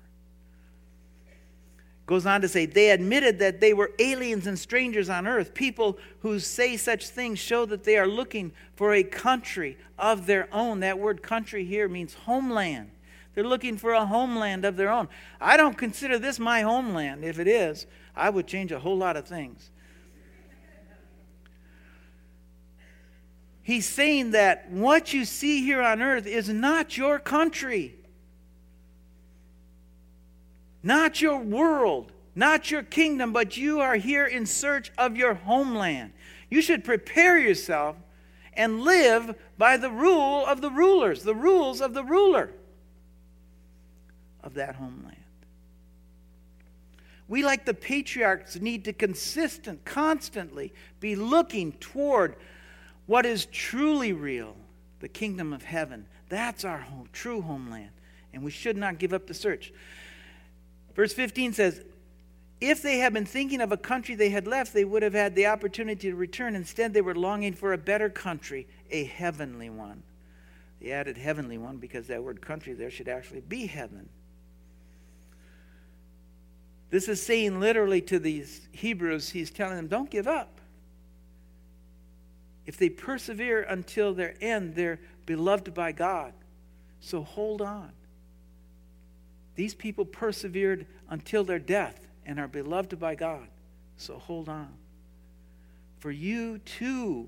Goes 2.08 2.26
on 2.26 2.40
to 2.42 2.48
say, 2.48 2.66
they 2.66 2.92
admitted 2.92 3.38
that 3.40 3.60
they 3.60 3.74
were 3.74 3.92
aliens 4.00 4.48
and 4.48 4.58
strangers 4.58 5.10
on 5.10 5.28
earth. 5.28 5.54
People 5.54 5.98
who 6.22 6.40
say 6.40 6.78
such 6.78 7.10
things 7.10 7.38
show 7.38 7.66
that 7.66 7.84
they 7.84 7.98
are 7.98 8.08
looking 8.08 8.54
for 8.76 8.94
a 8.94 9.04
country 9.04 9.78
of 10.00 10.26
their 10.26 10.48
own. 10.54 10.80
That 10.80 11.00
word 11.00 11.22
country 11.22 11.66
here 11.66 11.90
means 11.90 12.14
homeland. 12.14 12.92
They're 13.38 13.46
looking 13.46 13.78
for 13.78 13.94
a 13.94 14.04
homeland 14.04 14.66
of 14.66 14.78
their 14.78 14.90
own. 14.90 15.10
I 15.40 15.58
don't 15.58 15.78
consider 15.78 16.18
this 16.18 16.40
my 16.40 16.62
homeland. 16.62 17.24
If 17.24 17.38
it 17.38 17.48
is, 17.48 17.86
I 18.16 18.32
would 18.32 18.48
change 18.48 18.72
a 18.72 18.80
whole 18.80 18.98
lot 18.98 19.16
of 19.16 19.28
things. 19.28 19.70
He's 23.62 23.88
saying 23.88 24.32
that 24.32 24.72
what 24.72 25.14
you 25.14 25.24
see 25.24 25.62
here 25.62 25.84
on 25.84 26.02
earth 26.02 26.26
is 26.26 26.50
not 26.50 26.98
your 26.98 27.20
country, 27.20 27.94
not 30.82 31.22
your 31.22 31.38
world, 31.38 32.12
not 32.34 32.72
your 32.72 32.82
kingdom, 32.82 33.34
but 33.34 33.56
you 33.56 33.80
are 33.82 33.98
here 33.98 34.26
in 34.26 34.48
search 34.48 34.92
of 34.98 35.16
your 35.16 35.36
homeland. 35.36 36.12
You 36.50 36.64
should 36.64 36.84
prepare 36.84 37.38
yourself 37.38 37.98
and 38.54 38.82
live 38.82 39.36
by 39.60 39.78
the 39.78 39.92
rule 39.92 40.44
of 40.44 40.62
the 40.62 40.72
rulers, 40.72 41.22
the 41.22 41.36
rules 41.36 41.82
of 41.82 41.94
the 41.94 42.04
ruler 42.04 42.50
of 44.44 44.54
that 44.56 44.76
homeland. 44.76 45.16
We, 47.28 47.44
like 47.44 47.66
the 47.66 47.74
patriarchs, 47.74 48.56
need 48.56 48.86
to 48.86 48.94
consistent, 48.94 49.84
constantly 49.84 50.74
be 51.00 51.16
looking 51.16 51.74
toward 51.74 52.36
what 53.06 53.26
is 53.26 53.46
truly 53.48 54.14
real, 54.14 54.56
the 55.02 55.10
kingdom 55.10 55.52
of 55.52 55.64
heaven. 55.64 56.06
That's 56.30 56.64
our 56.64 56.78
home, 56.78 57.10
true 57.12 57.42
homeland, 57.42 57.92
and 58.34 58.44
we 58.44 58.52
should 58.52 58.78
not 58.78 58.98
give 58.98 59.14
up 59.14 59.28
the 59.28 59.34
search. 59.34 59.74
Verse 60.96 61.14
15 61.14 61.54
says, 61.54 61.84
if 62.60 62.82
they 62.82 62.98
had 62.98 63.14
been 63.14 63.26
thinking 63.26 63.62
of 63.62 63.72
a 63.72 63.78
country 63.78 64.16
they 64.16 64.30
had 64.30 64.48
left, 64.48 64.74
they 64.74 64.86
would 64.86 65.04
have 65.04 65.14
had 65.14 65.36
the 65.36 65.46
opportunity 65.46 66.10
to 66.10 66.16
return. 66.16 66.56
Instead, 66.56 66.94
they 66.94 67.02
were 67.02 67.14
longing 67.14 67.54
for 67.54 67.74
a 67.74 67.78
better 67.78 68.10
country, 68.10 68.66
a 68.90 69.04
heavenly 69.04 69.70
one. 69.70 70.02
They 70.82 70.92
added 70.92 71.18
heavenly 71.18 71.58
one 71.58 71.78
because 71.78 72.08
that 72.08 72.24
word 72.24 72.42
country 72.42 72.74
there 72.74 72.90
should 72.90 73.10
actually 73.10 73.42
be 73.42 73.68
heaven. 73.68 74.10
This 76.90 77.08
is 77.08 77.22
saying 77.22 77.60
literally 77.60 78.02
to 78.02 78.20
these 78.20 78.68
Hebrews, 78.72 79.30
he's 79.30 79.52
telling 79.52 79.76
them, 79.76 79.88
don't 79.88 80.10
give 80.10 80.28
up. 80.28 80.62
If 82.66 82.78
they 82.78 82.90
persevere 82.90 83.64
until 83.64 84.14
their 84.14 84.36
end, 84.42 84.76
they're 84.76 85.00
beloved 85.26 85.74
by 85.74 85.92
God. 85.92 86.34
So 87.00 87.24
hold 87.24 87.62
on. 87.62 87.92
These 89.56 89.74
people 89.74 90.06
persevered 90.06 90.86
until 91.10 91.44
their 91.44 91.60
death 91.60 92.08
and 92.26 92.40
are 92.40 92.48
beloved 92.48 93.00
by 93.00 93.16
God. 93.16 93.48
So 93.98 94.18
hold 94.18 94.50
on. 94.50 94.70
For 96.00 96.12
you 96.12 96.60
too 96.60 97.28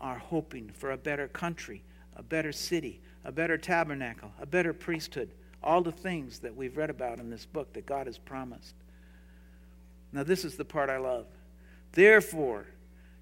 are 0.00 0.18
hoping 0.18 0.70
for 0.74 0.90
a 0.90 0.96
better 0.96 1.28
country, 1.28 1.82
a 2.16 2.22
better 2.22 2.52
city, 2.52 3.00
a 3.24 3.32
better 3.32 3.56
tabernacle, 3.56 4.32
a 4.40 4.46
better 4.46 4.72
priesthood, 4.72 5.30
all 5.62 5.82
the 5.82 5.92
things 5.92 6.40
that 6.40 6.54
we've 6.54 6.76
read 6.76 6.90
about 6.90 7.18
in 7.18 7.30
this 7.30 7.46
book 7.46 7.72
that 7.72 7.86
God 7.86 8.06
has 8.06 8.18
promised. 8.18 8.74
Now, 10.12 10.24
this 10.24 10.44
is 10.44 10.56
the 10.56 10.64
part 10.64 10.90
I 10.90 10.98
love. 10.98 11.26
Therefore, 11.92 12.66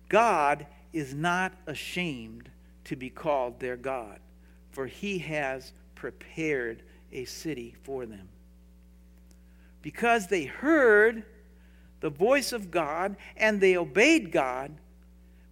God 0.09 0.67
is 0.93 1.15
not 1.15 1.53
ashamed 1.67 2.51
to 2.85 2.97
be 2.97 3.11
called 3.11 3.61
their 3.61 3.77
God, 3.77 4.21
for 4.71 4.87
he 4.87 5.19
has 5.19 5.73
prepared 5.95 6.83
a 7.13 7.25
city 7.25 7.75
for 7.83 8.07
them. 8.07 8.29
Because 9.83 10.27
they 10.27 10.45
heard 10.45 11.25
the 12.01 12.11
voice 12.11 12.53
of 12.53 12.71
God 12.71 13.17
and 13.37 13.61
they 13.61 13.77
obeyed 13.77 14.33
God, 14.33 14.73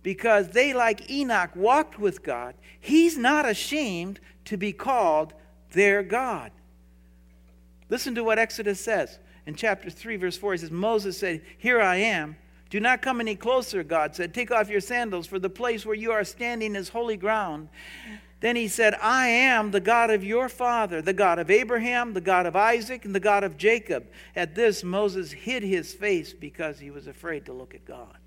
because 0.02 0.50
they, 0.50 0.72
like 0.72 1.10
Enoch, 1.10 1.50
walked 1.54 1.98
with 1.98 2.22
God, 2.22 2.54
he's 2.80 3.18
not 3.18 3.48
ashamed 3.48 4.20
to 4.44 4.56
be 4.56 4.72
called 4.72 5.34
their 5.72 6.02
God. 6.02 6.52
Listen 7.88 8.14
to 8.14 8.24
what 8.24 8.38
Exodus 8.38 8.80
says 8.80 9.18
in 9.46 9.54
chapter 9.54 9.90
3, 9.90 10.16
verse 10.16 10.36
4. 10.36 10.52
He 10.52 10.58
says, 10.58 10.70
Moses 10.70 11.18
said, 11.18 11.42
Here 11.58 11.80
I 11.80 11.96
am. 11.96 12.36
Do 12.68 12.80
not 12.80 13.00
come 13.00 13.20
any 13.20 13.36
closer, 13.36 13.84
God 13.84 14.16
said. 14.16 14.34
Take 14.34 14.50
off 14.50 14.68
your 14.68 14.80
sandals, 14.80 15.26
for 15.26 15.38
the 15.38 15.48
place 15.48 15.86
where 15.86 15.94
you 15.94 16.10
are 16.10 16.24
standing 16.24 16.74
is 16.74 16.88
holy 16.88 17.16
ground. 17.16 17.68
Then 18.40 18.56
he 18.56 18.68
said, 18.68 18.94
I 19.00 19.28
am 19.28 19.70
the 19.70 19.80
God 19.80 20.10
of 20.10 20.24
your 20.24 20.48
father, 20.48 21.00
the 21.00 21.12
God 21.12 21.38
of 21.38 21.50
Abraham, 21.50 22.12
the 22.12 22.20
God 22.20 22.44
of 22.44 22.56
Isaac, 22.56 23.04
and 23.04 23.14
the 23.14 23.20
God 23.20 23.44
of 23.44 23.56
Jacob. 23.56 24.06
At 24.34 24.54
this, 24.54 24.84
Moses 24.84 25.32
hid 25.32 25.62
his 25.62 25.94
face 25.94 26.32
because 26.32 26.78
he 26.78 26.90
was 26.90 27.06
afraid 27.06 27.46
to 27.46 27.52
look 27.52 27.74
at 27.74 27.86
God. 27.86 28.18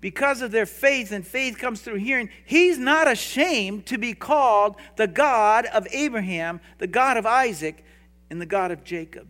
Because 0.00 0.40
of 0.40 0.50
their 0.50 0.66
faith, 0.66 1.12
and 1.12 1.26
faith 1.26 1.58
comes 1.58 1.82
through 1.82 1.96
hearing, 1.96 2.30
he's 2.46 2.78
not 2.78 3.10
ashamed 3.10 3.84
to 3.86 3.98
be 3.98 4.14
called 4.14 4.76
the 4.96 5.06
God 5.06 5.66
of 5.66 5.86
Abraham, 5.92 6.60
the 6.78 6.86
God 6.86 7.18
of 7.18 7.26
Isaac, 7.26 7.84
and 8.30 8.40
the 8.40 8.46
God 8.46 8.70
of 8.70 8.82
Jacob. 8.82 9.28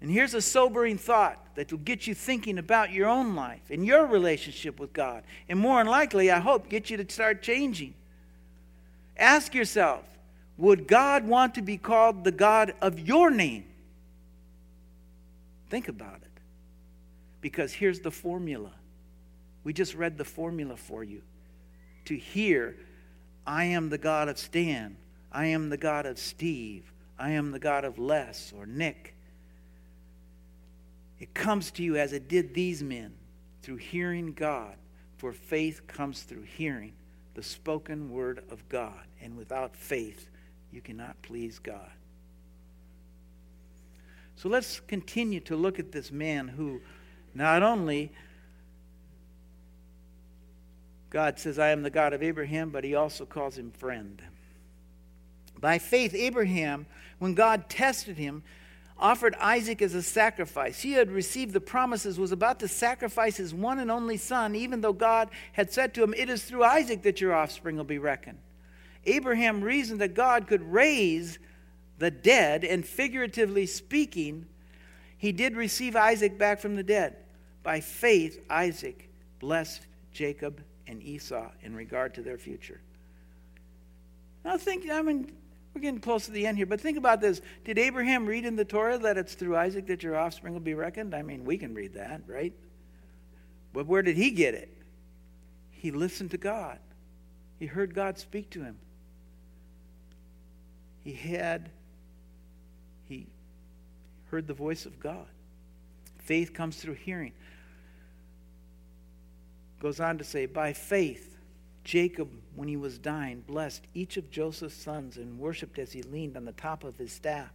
And 0.00 0.10
here's 0.10 0.34
a 0.34 0.42
sobering 0.42 0.98
thought 0.98 1.38
that 1.54 1.70
will 1.70 1.78
get 1.78 2.06
you 2.06 2.14
thinking 2.14 2.58
about 2.58 2.92
your 2.92 3.08
own 3.08 3.34
life 3.34 3.62
and 3.70 3.86
your 3.86 4.06
relationship 4.06 4.80
with 4.80 4.92
God. 4.92 5.22
And 5.48 5.58
more 5.58 5.78
than 5.78 5.86
likely, 5.90 6.30
I 6.30 6.40
hope, 6.40 6.68
get 6.68 6.90
you 6.90 6.96
to 6.96 7.12
start 7.12 7.42
changing. 7.42 7.94
Ask 9.16 9.54
yourself 9.54 10.04
would 10.56 10.86
God 10.86 11.26
want 11.26 11.56
to 11.56 11.62
be 11.62 11.76
called 11.76 12.22
the 12.22 12.30
God 12.30 12.74
of 12.80 13.00
your 13.00 13.30
name? 13.30 13.64
Think 15.68 15.88
about 15.88 16.20
it. 16.22 16.40
Because 17.40 17.72
here's 17.72 18.00
the 18.00 18.10
formula. 18.10 18.70
We 19.64 19.72
just 19.72 19.94
read 19.94 20.18
the 20.18 20.24
formula 20.24 20.76
for 20.76 21.02
you. 21.02 21.22
To 22.04 22.16
hear, 22.16 22.76
I 23.46 23.64
am 23.64 23.88
the 23.88 23.98
God 23.98 24.28
of 24.28 24.38
Stan, 24.38 24.96
I 25.32 25.46
am 25.46 25.70
the 25.70 25.76
God 25.76 26.06
of 26.06 26.18
Steve, 26.18 26.92
I 27.18 27.30
am 27.30 27.50
the 27.50 27.58
God 27.58 27.84
of 27.84 27.98
Les 27.98 28.52
or 28.56 28.66
Nick. 28.66 29.14
It 31.18 31.32
comes 31.32 31.70
to 31.72 31.82
you 31.82 31.96
as 31.96 32.12
it 32.12 32.28
did 32.28 32.54
these 32.54 32.82
men 32.82 33.14
through 33.62 33.76
hearing 33.76 34.34
God, 34.34 34.74
for 35.16 35.32
faith 35.32 35.86
comes 35.86 36.22
through 36.22 36.42
hearing 36.42 36.92
the 37.34 37.42
spoken 37.42 38.10
word 38.10 38.44
of 38.50 38.68
God. 38.68 39.06
And 39.22 39.36
without 39.36 39.74
faith, 39.74 40.28
you 40.70 40.82
cannot 40.82 41.20
please 41.22 41.58
God. 41.58 41.90
So 44.36 44.48
let's 44.48 44.80
continue 44.80 45.40
to 45.40 45.56
look 45.56 45.78
at 45.78 45.92
this 45.92 46.10
man 46.10 46.48
who 46.48 46.80
not 47.34 47.62
only 47.62 48.12
God 51.14 51.38
says, 51.38 51.60
I 51.60 51.68
am 51.68 51.84
the 51.84 51.90
God 51.90 52.12
of 52.12 52.24
Abraham, 52.24 52.70
but 52.70 52.82
he 52.82 52.96
also 52.96 53.24
calls 53.24 53.56
him 53.56 53.70
friend. 53.70 54.20
By 55.60 55.78
faith, 55.78 56.12
Abraham, 56.12 56.86
when 57.20 57.34
God 57.34 57.70
tested 57.70 58.18
him, 58.18 58.42
offered 58.98 59.36
Isaac 59.38 59.80
as 59.80 59.94
a 59.94 60.02
sacrifice. 60.02 60.80
He 60.80 60.94
had 60.94 61.12
received 61.12 61.52
the 61.52 61.60
promises, 61.60 62.18
was 62.18 62.32
about 62.32 62.58
to 62.58 62.68
sacrifice 62.68 63.36
his 63.36 63.54
one 63.54 63.78
and 63.78 63.92
only 63.92 64.16
son, 64.16 64.56
even 64.56 64.80
though 64.80 64.92
God 64.92 65.30
had 65.52 65.72
said 65.72 65.94
to 65.94 66.02
him, 66.02 66.14
It 66.14 66.28
is 66.28 66.42
through 66.42 66.64
Isaac 66.64 67.02
that 67.02 67.20
your 67.20 67.32
offspring 67.32 67.76
will 67.76 67.84
be 67.84 67.98
reckoned. 67.98 68.38
Abraham 69.06 69.62
reasoned 69.62 70.00
that 70.00 70.14
God 70.14 70.48
could 70.48 70.62
raise 70.62 71.38
the 72.00 72.10
dead, 72.10 72.64
and 72.64 72.84
figuratively 72.84 73.66
speaking, 73.66 74.46
he 75.16 75.30
did 75.30 75.54
receive 75.54 75.94
Isaac 75.94 76.36
back 76.38 76.58
from 76.58 76.74
the 76.74 76.82
dead. 76.82 77.14
By 77.62 77.78
faith, 77.78 78.44
Isaac 78.50 79.08
blessed 79.38 79.86
Jacob 80.12 80.60
and 80.86 81.02
Esau 81.02 81.50
in 81.62 81.74
regard 81.74 82.14
to 82.14 82.22
their 82.22 82.38
future. 82.38 82.80
Now, 84.44 84.56
think, 84.58 84.90
I 84.90 85.00
mean, 85.02 85.32
we're 85.74 85.80
getting 85.80 86.00
close 86.00 86.26
to 86.26 86.30
the 86.30 86.46
end 86.46 86.56
here, 86.56 86.66
but 86.66 86.80
think 86.80 86.98
about 86.98 87.20
this. 87.20 87.40
Did 87.64 87.78
Abraham 87.78 88.26
read 88.26 88.44
in 88.44 88.56
the 88.56 88.64
Torah 88.64 88.98
that 88.98 89.16
it's 89.16 89.34
through 89.34 89.56
Isaac 89.56 89.86
that 89.86 90.02
your 90.02 90.16
offspring 90.16 90.52
will 90.52 90.60
be 90.60 90.74
reckoned? 90.74 91.14
I 91.14 91.22
mean, 91.22 91.44
we 91.44 91.58
can 91.58 91.74
read 91.74 91.94
that, 91.94 92.22
right? 92.26 92.52
But 93.72 93.86
where 93.86 94.02
did 94.02 94.16
he 94.16 94.30
get 94.30 94.54
it? 94.54 94.70
He 95.72 95.90
listened 95.90 96.30
to 96.30 96.38
God, 96.38 96.78
he 97.58 97.66
heard 97.66 97.94
God 97.94 98.18
speak 98.18 98.50
to 98.50 98.62
him. 98.62 98.76
He 101.02 101.12
had, 101.12 101.70
he 103.06 103.26
heard 104.30 104.46
the 104.46 104.54
voice 104.54 104.86
of 104.86 104.98
God. 104.98 105.26
Faith 106.18 106.54
comes 106.54 106.76
through 106.76 106.94
hearing. 106.94 107.32
Goes 109.84 110.00
on 110.00 110.16
to 110.16 110.24
say, 110.24 110.46
by 110.46 110.72
faith, 110.72 111.36
Jacob, 111.84 112.30
when 112.56 112.68
he 112.68 112.76
was 112.78 112.96
dying, 112.96 113.44
blessed 113.46 113.82
each 113.92 114.16
of 114.16 114.30
Joseph's 114.30 114.82
sons 114.82 115.18
and 115.18 115.38
worshiped 115.38 115.78
as 115.78 115.92
he 115.92 116.00
leaned 116.00 116.38
on 116.38 116.46
the 116.46 116.52
top 116.52 116.84
of 116.84 116.96
his 116.96 117.12
staff. 117.12 117.50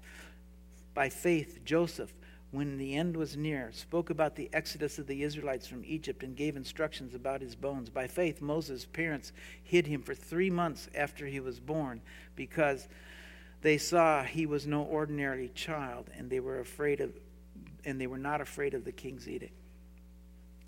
By 0.94 1.10
faith, 1.10 1.66
Joseph, 1.66 2.14
when 2.52 2.78
the 2.78 2.96
end 2.96 3.18
was 3.18 3.36
near, 3.36 3.72
spoke 3.72 4.12
about 4.12 4.36
the 4.36 4.48
exodus 4.54 5.00
of 5.00 5.08
the 5.08 5.24
Israelites 5.24 5.66
from 5.66 5.84
Egypt 5.84 6.22
and 6.22 6.36
gave 6.36 6.56
instructions 6.56 7.16
about 7.16 7.42
his 7.42 7.56
bones. 7.56 7.90
By 7.90 8.06
faith, 8.06 8.44
Moses' 8.44 8.86
parents 8.86 9.32
hid 9.64 9.88
him 9.88 10.04
for 10.04 10.14
three 10.14 10.52
months 10.52 10.88
after 10.94 11.26
he 11.26 11.40
was 11.40 11.60
born 11.60 12.00
because 12.36 12.88
they 13.64 13.80
saw 13.80 14.22
he 14.22 14.46
was 14.46 14.68
no 14.68 14.84
ordinary 14.84 15.50
child 15.56 16.12
and 16.16 16.30
they 16.30 16.40
were 16.40 16.60
afraid 16.60 17.02
of 17.02 17.12
and 17.86 18.00
they 18.00 18.06
were 18.06 18.20
not 18.20 18.40
afraid 18.40 18.76
of 18.76 18.86
the 18.86 18.92
king's 18.92 19.28
edict. 19.28 19.54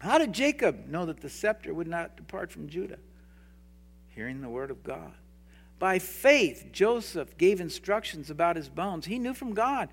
How 0.02 0.18
did 0.18 0.34
Jacob 0.34 0.88
know 0.88 1.06
that 1.06 1.22
the 1.22 1.30
scepter 1.30 1.74
would 1.74 1.88
not 1.88 2.18
depart 2.18 2.52
from 2.52 2.68
Judah? 2.68 2.98
hearing 4.16 4.42
the 4.42 4.50
word 4.50 4.72
of 4.72 4.84
God. 4.84 5.14
By 5.80 6.00
faith, 6.00 6.68
Joseph 6.72 7.38
gave 7.38 7.60
instructions 7.60 8.30
about 8.30 8.56
his 8.56 8.70
bones. 8.70 9.06
He 9.06 9.18
knew 9.18 9.34
from 9.34 9.54
God 9.54 9.90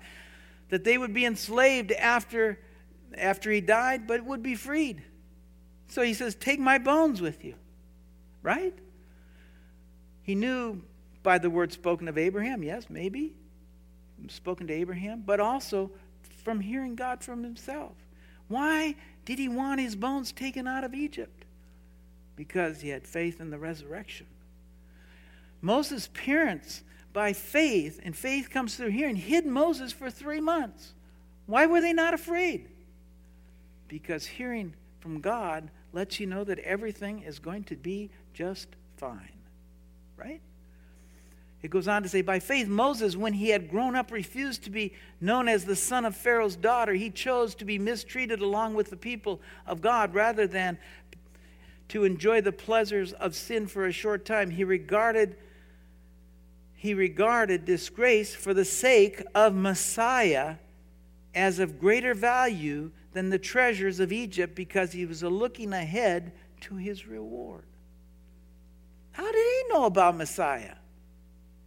that 0.69 0.83
they 0.83 0.97
would 0.97 1.13
be 1.13 1.25
enslaved 1.25 1.91
after, 1.91 2.59
after 3.17 3.49
he 3.49 3.59
died, 3.59 4.05
but 4.05 4.23
would 4.23 4.43
be 4.43 4.55
freed. 4.55 5.01
So 5.87 6.03
he 6.03 6.13
says, 6.13 6.35
Take 6.35 6.59
my 6.59 6.77
bones 6.77 7.21
with 7.21 7.43
you. 7.43 7.55
Right? 8.43 8.77
He 10.21 10.35
knew 10.35 10.83
by 11.23 11.39
the 11.39 11.49
word 11.49 11.73
spoken 11.73 12.07
of 12.07 12.17
Abraham, 12.17 12.61
yes, 12.61 12.85
maybe, 12.87 13.33
spoken 14.27 14.67
to 14.67 14.73
Abraham, 14.73 15.23
but 15.25 15.39
also 15.39 15.89
from 16.43 16.59
hearing 16.59 16.95
God 16.95 17.23
from 17.23 17.43
himself. 17.43 17.93
Why 18.47 18.95
did 19.29 19.37
he 19.37 19.47
want 19.47 19.79
his 19.79 19.95
bones 19.95 20.31
taken 20.31 20.67
out 20.67 20.83
of 20.83 20.95
Egypt? 20.95 21.39
because 22.39 22.79
he 22.79 22.87
had 22.87 23.05
faith 23.05 23.41
in 23.41 23.49
the 23.49 23.57
resurrection. 23.57 24.25
Moses' 25.59 26.07
parents, 26.13 26.83
by 27.11 27.33
faith, 27.33 27.99
and 28.01 28.15
faith 28.15 28.49
comes 28.49 28.77
through 28.77 28.91
hearing, 28.91 29.17
hid 29.17 29.45
Moses 29.45 29.91
for 29.91 30.09
three 30.09 30.39
months. 30.39 30.93
Why 31.47 31.65
were 31.65 31.81
they 31.81 31.91
not 31.91 32.13
afraid? 32.13 32.69
Because 33.89 34.25
hearing 34.25 34.73
from 35.01 35.19
God 35.19 35.69
lets 35.91 36.21
you 36.21 36.27
know 36.27 36.45
that 36.45 36.59
everything 36.59 37.23
is 37.23 37.39
going 37.39 37.65
to 37.65 37.75
be 37.75 38.09
just 38.33 38.69
fine. 38.95 39.37
Right? 40.15 40.39
It 41.61 41.71
goes 41.71 41.89
on 41.89 42.03
to 42.03 42.09
say, 42.09 42.21
by 42.21 42.39
faith, 42.39 42.67
Moses, 42.67 43.17
when 43.17 43.33
he 43.33 43.49
had 43.49 43.69
grown 43.69 43.95
up, 43.95 44.11
refused 44.11 44.63
to 44.63 44.69
be 44.69 44.93
known 45.19 45.49
as 45.49 45.65
the 45.65 45.75
son 45.75 46.05
of 46.05 46.15
Pharaoh's 46.15 46.55
daughter. 46.55 46.93
He 46.93 47.09
chose 47.09 47.53
to 47.55 47.65
be 47.65 47.77
mistreated 47.77 48.39
along 48.39 48.75
with 48.75 48.89
the 48.89 48.95
people 48.95 49.41
of 49.67 49.81
God 49.81 50.13
rather 50.13 50.47
than 50.47 50.77
to 51.89 52.05
enjoy 52.05 52.39
the 52.39 52.51
pleasures 52.53 53.11
of 53.13 53.35
sin 53.35 53.67
for 53.67 53.85
a 53.85 53.91
short 53.91 54.23
time. 54.25 54.51
He 54.51 54.63
regarded 54.63 55.35
he 56.75 56.93
regarded 56.93 57.65
disgrace 57.65 58.33
for 58.33 58.53
the 58.53 58.63
sake 58.63 59.21
of 59.35 59.53
Messiah 59.53 60.55
as 61.35 61.59
of 61.59 61.77
greater 61.77 62.13
value 62.13 62.91
than 63.11 63.29
the 63.29 63.37
treasures 63.37 63.99
of 63.99 64.13
Egypt 64.13 64.55
because 64.55 64.93
he 64.93 65.05
was 65.05 65.21
looking 65.21 65.73
ahead 65.73 66.31
to 66.61 66.77
his 66.77 67.05
reward. 67.05 67.65
How 69.11 69.29
did 69.29 69.35
he 69.35 69.73
know 69.73 69.83
about 69.83 70.15
Messiah? 70.15 70.75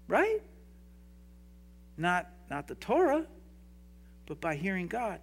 Right? 0.09 0.41
Not, 1.97 2.29
not 2.51 2.69
the 2.69 2.75
Torah, 2.75 3.27
but 4.27 4.41
by 4.41 4.55
hearing 4.55 4.89
God. 4.89 5.21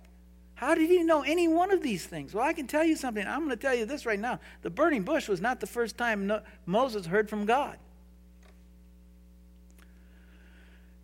How 0.55 0.75
did 0.75 0.89
he 0.89 1.03
know 1.03 1.21
any 1.21 1.47
one 1.47 1.71
of 1.71 1.81
these 1.81 2.05
things? 2.05 2.33
Well, 2.33 2.45
I 2.45 2.51
can 2.51 2.67
tell 2.67 2.83
you 2.83 2.97
something. 2.97 3.25
I'm 3.25 3.45
going 3.45 3.51
to 3.51 3.55
tell 3.55 3.73
you 3.73 3.85
this 3.85 4.05
right 4.05 4.19
now. 4.19 4.39
The 4.61 4.69
burning 4.69 5.03
bush 5.03 5.29
was 5.29 5.39
not 5.39 5.61
the 5.61 5.67
first 5.67 5.97
time 5.97 6.31
Moses 6.65 7.05
heard 7.05 7.29
from 7.29 7.45
God. 7.45 7.77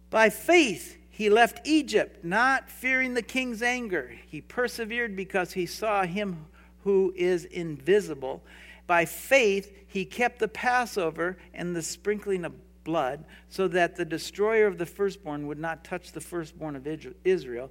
By 0.09 0.29
faith, 0.29 0.97
he 1.09 1.29
left 1.29 1.65
Egypt, 1.65 2.25
not 2.25 2.69
fearing 2.69 3.13
the 3.13 3.21
king's 3.21 3.61
anger. 3.61 4.13
He 4.27 4.41
persevered 4.41 5.15
because 5.15 5.53
he 5.53 5.65
saw 5.65 6.03
him 6.03 6.47
who 6.83 7.13
is 7.15 7.45
invisible. 7.45 8.43
By 8.87 9.05
faith, 9.05 9.73
he 9.87 10.03
kept 10.03 10.39
the 10.39 10.49
Passover 10.49 11.37
and 11.53 11.73
the 11.73 11.81
sprinkling 11.81 12.43
of 12.43 12.53
blood, 12.85 13.25
so 13.49 13.67
that 13.67 13.97
the 13.97 14.05
destroyer 14.05 14.67
of 14.67 14.77
the 14.77 14.85
firstborn 14.85 15.47
would 15.47 15.59
not 15.59 15.83
touch 15.83 16.13
the 16.13 16.21
firstborn 16.21 16.77
of 16.77 16.87
Israel. 17.25 17.69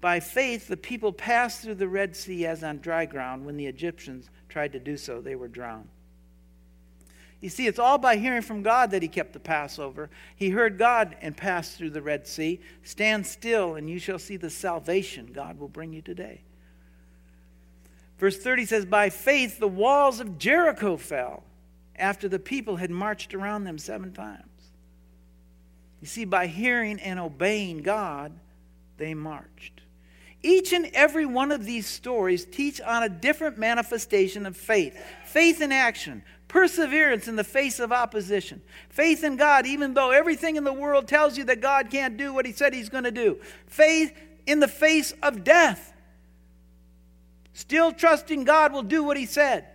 By 0.00 0.20
faith, 0.20 0.68
the 0.68 0.76
people 0.78 1.12
passed 1.12 1.60
through 1.60 1.74
the 1.74 1.88
Red 1.88 2.16
Sea 2.16 2.46
as 2.46 2.64
on 2.64 2.78
dry 2.78 3.04
ground. 3.04 3.44
When 3.44 3.58
the 3.58 3.66
Egyptians 3.66 4.30
tried 4.48 4.72
to 4.72 4.78
do 4.78 4.96
so, 4.96 5.20
they 5.20 5.36
were 5.36 5.48
drowned. 5.48 5.88
You 7.40 7.50
see, 7.50 7.66
it's 7.66 7.78
all 7.78 7.98
by 7.98 8.16
hearing 8.16 8.40
from 8.40 8.62
God 8.62 8.90
that 8.92 9.02
he 9.02 9.08
kept 9.08 9.34
the 9.34 9.38
Passover. 9.38 10.08
He 10.34 10.48
heard 10.48 10.78
God 10.78 11.14
and 11.20 11.36
passed 11.36 11.76
through 11.76 11.90
the 11.90 12.00
Red 12.00 12.26
Sea. 12.26 12.58
Stand 12.84 13.26
still, 13.26 13.74
and 13.74 13.90
you 13.90 13.98
shall 13.98 14.18
see 14.18 14.38
the 14.38 14.48
salvation 14.48 15.30
God 15.30 15.58
will 15.58 15.68
bring 15.68 15.92
you 15.92 16.00
today. 16.00 16.40
Verse 18.18 18.38
30 18.38 18.64
says, 18.64 18.86
By 18.86 19.10
faith 19.10 19.58
the 19.58 19.68
walls 19.68 20.20
of 20.20 20.38
Jericho 20.38 20.96
fell 20.96 21.42
after 21.96 22.28
the 22.28 22.38
people 22.38 22.76
had 22.76 22.90
marched 22.90 23.34
around 23.34 23.64
them 23.64 23.78
seven 23.78 24.12
times. 24.12 24.42
You 26.00 26.06
see, 26.06 26.24
by 26.24 26.46
hearing 26.46 27.00
and 27.00 27.18
obeying 27.18 27.78
God, 27.78 28.32
they 28.98 29.14
marched. 29.14 29.80
Each 30.42 30.74
and 30.74 30.90
every 30.92 31.24
one 31.24 31.50
of 31.50 31.64
these 31.64 31.86
stories 31.86 32.44
teach 32.44 32.78
on 32.80 33.02
a 33.02 33.08
different 33.08 33.56
manifestation 33.56 34.44
of 34.44 34.56
faith 34.56 35.02
faith 35.24 35.62
in 35.62 35.72
action, 35.72 36.22
perseverance 36.48 37.26
in 37.26 37.36
the 37.36 37.42
face 37.44 37.80
of 37.80 37.90
opposition, 37.90 38.60
faith 38.90 39.24
in 39.24 39.36
God, 39.36 39.64
even 39.64 39.94
though 39.94 40.10
everything 40.10 40.56
in 40.56 40.64
the 40.64 40.72
world 40.72 41.08
tells 41.08 41.38
you 41.38 41.44
that 41.44 41.62
God 41.62 41.90
can't 41.90 42.18
do 42.18 42.34
what 42.34 42.44
He 42.44 42.52
said 42.52 42.74
He's 42.74 42.90
going 42.90 43.04
to 43.04 43.10
do, 43.10 43.38
faith 43.66 44.12
in 44.46 44.60
the 44.60 44.68
face 44.68 45.14
of 45.22 45.42
death, 45.42 45.94
still 47.54 47.92
trusting 47.92 48.44
God 48.44 48.74
will 48.74 48.82
do 48.82 49.02
what 49.02 49.16
He 49.16 49.24
said. 49.24 49.66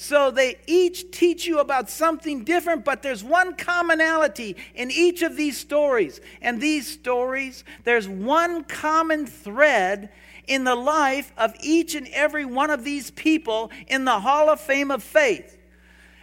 So 0.00 0.30
they 0.30 0.60
each 0.68 1.10
teach 1.10 1.44
you 1.44 1.58
about 1.58 1.90
something 1.90 2.44
different, 2.44 2.84
but 2.84 3.02
there's 3.02 3.24
one 3.24 3.56
commonality 3.56 4.54
in 4.76 4.92
each 4.92 5.22
of 5.22 5.36
these 5.36 5.58
stories. 5.58 6.20
And 6.40 6.60
these 6.60 6.86
stories, 6.86 7.64
there's 7.82 8.06
one 8.06 8.62
common 8.62 9.26
thread 9.26 10.10
in 10.46 10.62
the 10.62 10.76
life 10.76 11.32
of 11.36 11.52
each 11.60 11.96
and 11.96 12.06
every 12.12 12.44
one 12.44 12.70
of 12.70 12.84
these 12.84 13.10
people 13.10 13.72
in 13.88 14.04
the 14.04 14.20
Hall 14.20 14.48
of 14.48 14.60
Fame 14.60 14.92
of 14.92 15.02
Faith. 15.02 15.58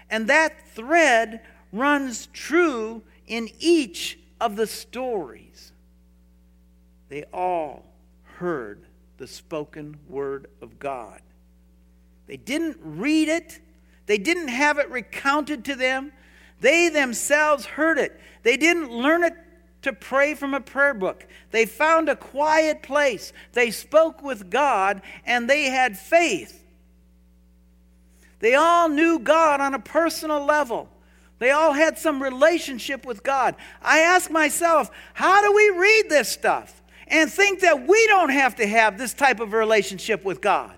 And 0.10 0.30
that 0.30 0.70
thread 0.70 1.42
runs 1.74 2.28
true 2.28 3.04
in 3.28 3.50
each 3.60 4.18
of 4.40 4.56
the 4.56 4.68
stories. 4.68 5.74
They 7.10 7.26
all 7.34 7.84
heard 8.38 8.86
the 9.18 9.28
spoken 9.28 9.98
word 10.08 10.48
of 10.62 10.80
God. 10.80 11.20
They 12.28 12.38
didn't 12.38 12.78
read 12.82 13.28
it, 13.28 13.60
they 14.06 14.18
didn't 14.18 14.50
have 14.50 14.78
it 14.78 14.90
recounted 14.90 15.66
to 15.66 15.76
them. 15.76 16.12
They 16.62 16.90
themselves 16.90 17.66
heard 17.66 17.98
it. 17.98 18.20
They 18.44 18.58
didn't 18.58 18.92
learn 18.92 19.24
it 19.24 19.34
to 19.82 19.94
pray 19.94 20.34
from 20.34 20.54
a 20.54 20.62
prayer 20.62 20.94
book. 20.94 21.28
They 21.52 21.66
found 21.66 22.10
a 22.10 22.16
quiet 22.16 22.82
place. 22.82 23.34
They 23.54 23.72
spoke 23.72 24.24
with 24.24 24.50
God 24.50 25.02
and 25.26 25.50
they 25.50 25.66
had 25.66 25.98
faith. 25.98 26.64
They 28.40 28.56
all 28.56 28.90
knew 28.90 29.20
God 29.20 29.62
on 29.62 29.74
a 29.74 29.80
personal 29.80 30.44
level. 30.46 30.90
They 31.40 31.52
all 31.52 31.74
had 31.74 31.98
some 31.98 32.22
relationship 32.22 33.06
with 33.06 33.24
God. 33.24 33.56
I 33.82 34.00
ask 34.00 34.32
myself, 34.32 34.90
how 35.14 35.42
do 35.42 35.54
we 35.54 35.70
read 35.70 36.10
this 36.10 36.30
stuff 36.30 36.82
and 37.08 37.32
think 37.32 37.60
that 37.62 37.88
we 37.88 38.08
don't 38.08 38.30
have 38.30 38.56
to 38.56 38.68
have 38.68 38.98
this 38.98 39.14
type 39.14 39.40
of 39.40 39.54
relationship 39.54 40.24
with 40.24 40.42
God? 40.42 40.76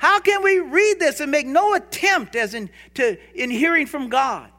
How 0.00 0.18
can 0.18 0.42
we 0.42 0.60
read 0.60 0.98
this 0.98 1.20
and 1.20 1.30
make 1.30 1.46
no 1.46 1.74
attempt 1.74 2.34
as 2.34 2.54
in, 2.54 2.70
to, 2.94 3.18
in 3.34 3.50
hearing 3.50 3.86
from 3.86 4.08
God? 4.08 4.50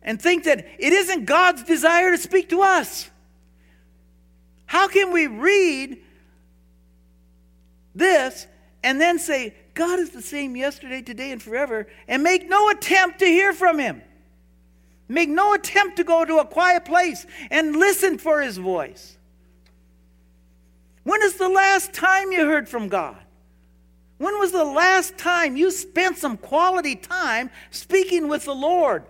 And 0.00 0.22
think 0.22 0.44
that 0.44 0.64
it 0.78 0.92
isn't 0.92 1.24
God's 1.24 1.64
desire 1.64 2.12
to 2.12 2.18
speak 2.18 2.48
to 2.50 2.62
us. 2.62 3.10
How 4.66 4.86
can 4.86 5.12
we 5.12 5.26
read 5.26 5.98
this 7.96 8.46
and 8.84 9.00
then 9.00 9.18
say, 9.18 9.54
God 9.74 9.98
is 9.98 10.10
the 10.10 10.22
same 10.22 10.54
yesterday, 10.54 11.02
today, 11.02 11.32
and 11.32 11.42
forever, 11.42 11.88
and 12.06 12.22
make 12.22 12.48
no 12.48 12.70
attempt 12.70 13.18
to 13.18 13.26
hear 13.26 13.52
from 13.52 13.80
Him. 13.80 14.02
Make 15.08 15.30
no 15.30 15.52
attempt 15.54 15.96
to 15.96 16.04
go 16.04 16.24
to 16.24 16.36
a 16.36 16.44
quiet 16.44 16.84
place 16.84 17.26
and 17.50 17.74
listen 17.74 18.18
for 18.18 18.40
His 18.40 18.56
voice. 18.56 19.16
When 21.02 21.22
is 21.22 21.38
the 21.38 21.48
last 21.48 21.92
time 21.92 22.30
you 22.30 22.46
heard 22.46 22.68
from 22.68 22.86
God? 22.86 23.21
When 24.22 24.38
was 24.38 24.52
the 24.52 24.64
last 24.64 25.18
time 25.18 25.56
you 25.56 25.72
spent 25.72 26.16
some 26.16 26.36
quality 26.36 26.94
time 26.94 27.50
speaking 27.72 28.28
with 28.28 28.44
the 28.44 28.54
Lord? 28.54 29.02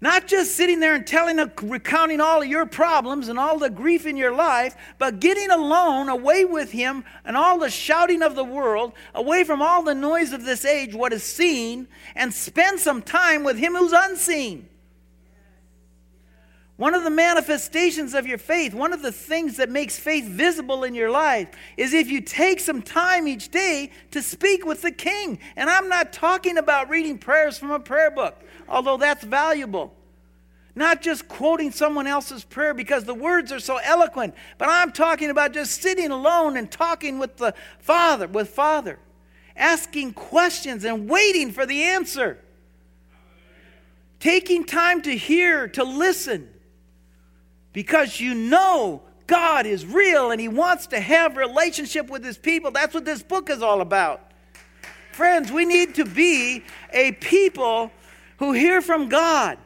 Not 0.00 0.26
just 0.26 0.56
sitting 0.56 0.80
there 0.80 0.94
and 0.94 1.06
telling, 1.06 1.36
recounting 1.62 2.22
all 2.22 2.40
of 2.40 2.48
your 2.48 2.64
problems 2.64 3.28
and 3.28 3.38
all 3.38 3.58
the 3.58 3.68
grief 3.68 4.06
in 4.06 4.16
your 4.16 4.34
life, 4.34 4.74
but 4.96 5.20
getting 5.20 5.50
alone, 5.50 6.08
away 6.08 6.46
with 6.46 6.72
Him 6.72 7.04
and 7.22 7.36
all 7.36 7.58
the 7.58 7.68
shouting 7.68 8.22
of 8.22 8.34
the 8.34 8.44
world, 8.44 8.94
away 9.14 9.44
from 9.44 9.60
all 9.60 9.82
the 9.82 9.94
noise 9.94 10.32
of 10.32 10.46
this 10.46 10.64
age, 10.64 10.94
what 10.94 11.12
is 11.12 11.22
seen, 11.22 11.86
and 12.14 12.32
spend 12.32 12.80
some 12.80 13.02
time 13.02 13.44
with 13.44 13.58
Him 13.58 13.74
who's 13.74 13.92
unseen. 13.92 14.70
One 16.76 16.94
of 16.94 17.04
the 17.04 17.10
manifestations 17.10 18.12
of 18.12 18.26
your 18.26 18.36
faith, 18.36 18.74
one 18.74 18.92
of 18.92 19.00
the 19.00 19.12
things 19.12 19.56
that 19.56 19.70
makes 19.70 19.98
faith 19.98 20.26
visible 20.26 20.84
in 20.84 20.94
your 20.94 21.10
life, 21.10 21.48
is 21.78 21.94
if 21.94 22.08
you 22.08 22.20
take 22.20 22.60
some 22.60 22.82
time 22.82 23.26
each 23.26 23.50
day 23.50 23.90
to 24.10 24.20
speak 24.20 24.66
with 24.66 24.82
the 24.82 24.92
King. 24.92 25.38
And 25.56 25.70
I'm 25.70 25.88
not 25.88 26.12
talking 26.12 26.58
about 26.58 26.90
reading 26.90 27.16
prayers 27.16 27.56
from 27.56 27.70
a 27.70 27.80
prayer 27.80 28.10
book 28.10 28.42
although 28.68 28.96
that's 28.96 29.24
valuable. 29.24 29.92
Not 30.74 31.00
just 31.00 31.26
quoting 31.26 31.72
someone 31.72 32.06
else's 32.06 32.44
prayer 32.44 32.74
because 32.74 33.04
the 33.04 33.14
words 33.14 33.50
are 33.50 33.60
so 33.60 33.78
eloquent, 33.78 34.34
but 34.58 34.68
I'm 34.68 34.92
talking 34.92 35.30
about 35.30 35.52
just 35.52 35.80
sitting 35.80 36.10
alone 36.10 36.56
and 36.56 36.70
talking 36.70 37.18
with 37.18 37.38
the 37.38 37.54
Father, 37.78 38.28
with 38.28 38.50
Father, 38.50 38.98
asking 39.56 40.12
questions 40.12 40.84
and 40.84 41.08
waiting 41.08 41.50
for 41.50 41.64
the 41.64 41.82
answer. 41.82 42.38
Taking 44.20 44.64
time 44.64 45.00
to 45.02 45.16
hear, 45.16 45.66
to 45.68 45.84
listen, 45.84 46.50
because 47.76 48.18
you 48.18 48.34
know 48.34 49.02
God 49.26 49.66
is 49.66 49.84
real 49.84 50.30
and 50.30 50.40
He 50.40 50.48
wants 50.48 50.86
to 50.86 50.98
have 50.98 51.36
relationship 51.36 52.08
with 52.08 52.24
His 52.24 52.38
people. 52.38 52.70
That's 52.70 52.94
what 52.94 53.04
this 53.04 53.22
book 53.22 53.50
is 53.50 53.60
all 53.60 53.82
about. 53.82 54.32
Friends, 55.12 55.52
we 55.52 55.66
need 55.66 55.94
to 55.96 56.06
be 56.06 56.64
a 56.94 57.12
people 57.12 57.92
who 58.38 58.52
hear 58.52 58.80
from 58.80 59.10
God, 59.10 59.58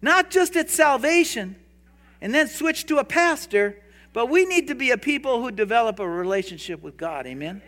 not 0.00 0.30
just 0.30 0.56
at 0.56 0.70
salvation 0.70 1.54
and 2.22 2.34
then 2.34 2.48
switch 2.48 2.86
to 2.86 2.96
a 2.96 3.04
pastor, 3.04 3.76
but 4.14 4.30
we 4.30 4.46
need 4.46 4.68
to 4.68 4.74
be 4.74 4.90
a 4.92 4.96
people 4.96 5.42
who 5.42 5.50
develop 5.50 6.00
a 6.00 6.08
relationship 6.08 6.82
with 6.82 6.96
God. 6.96 7.26
Amen? 7.26 7.60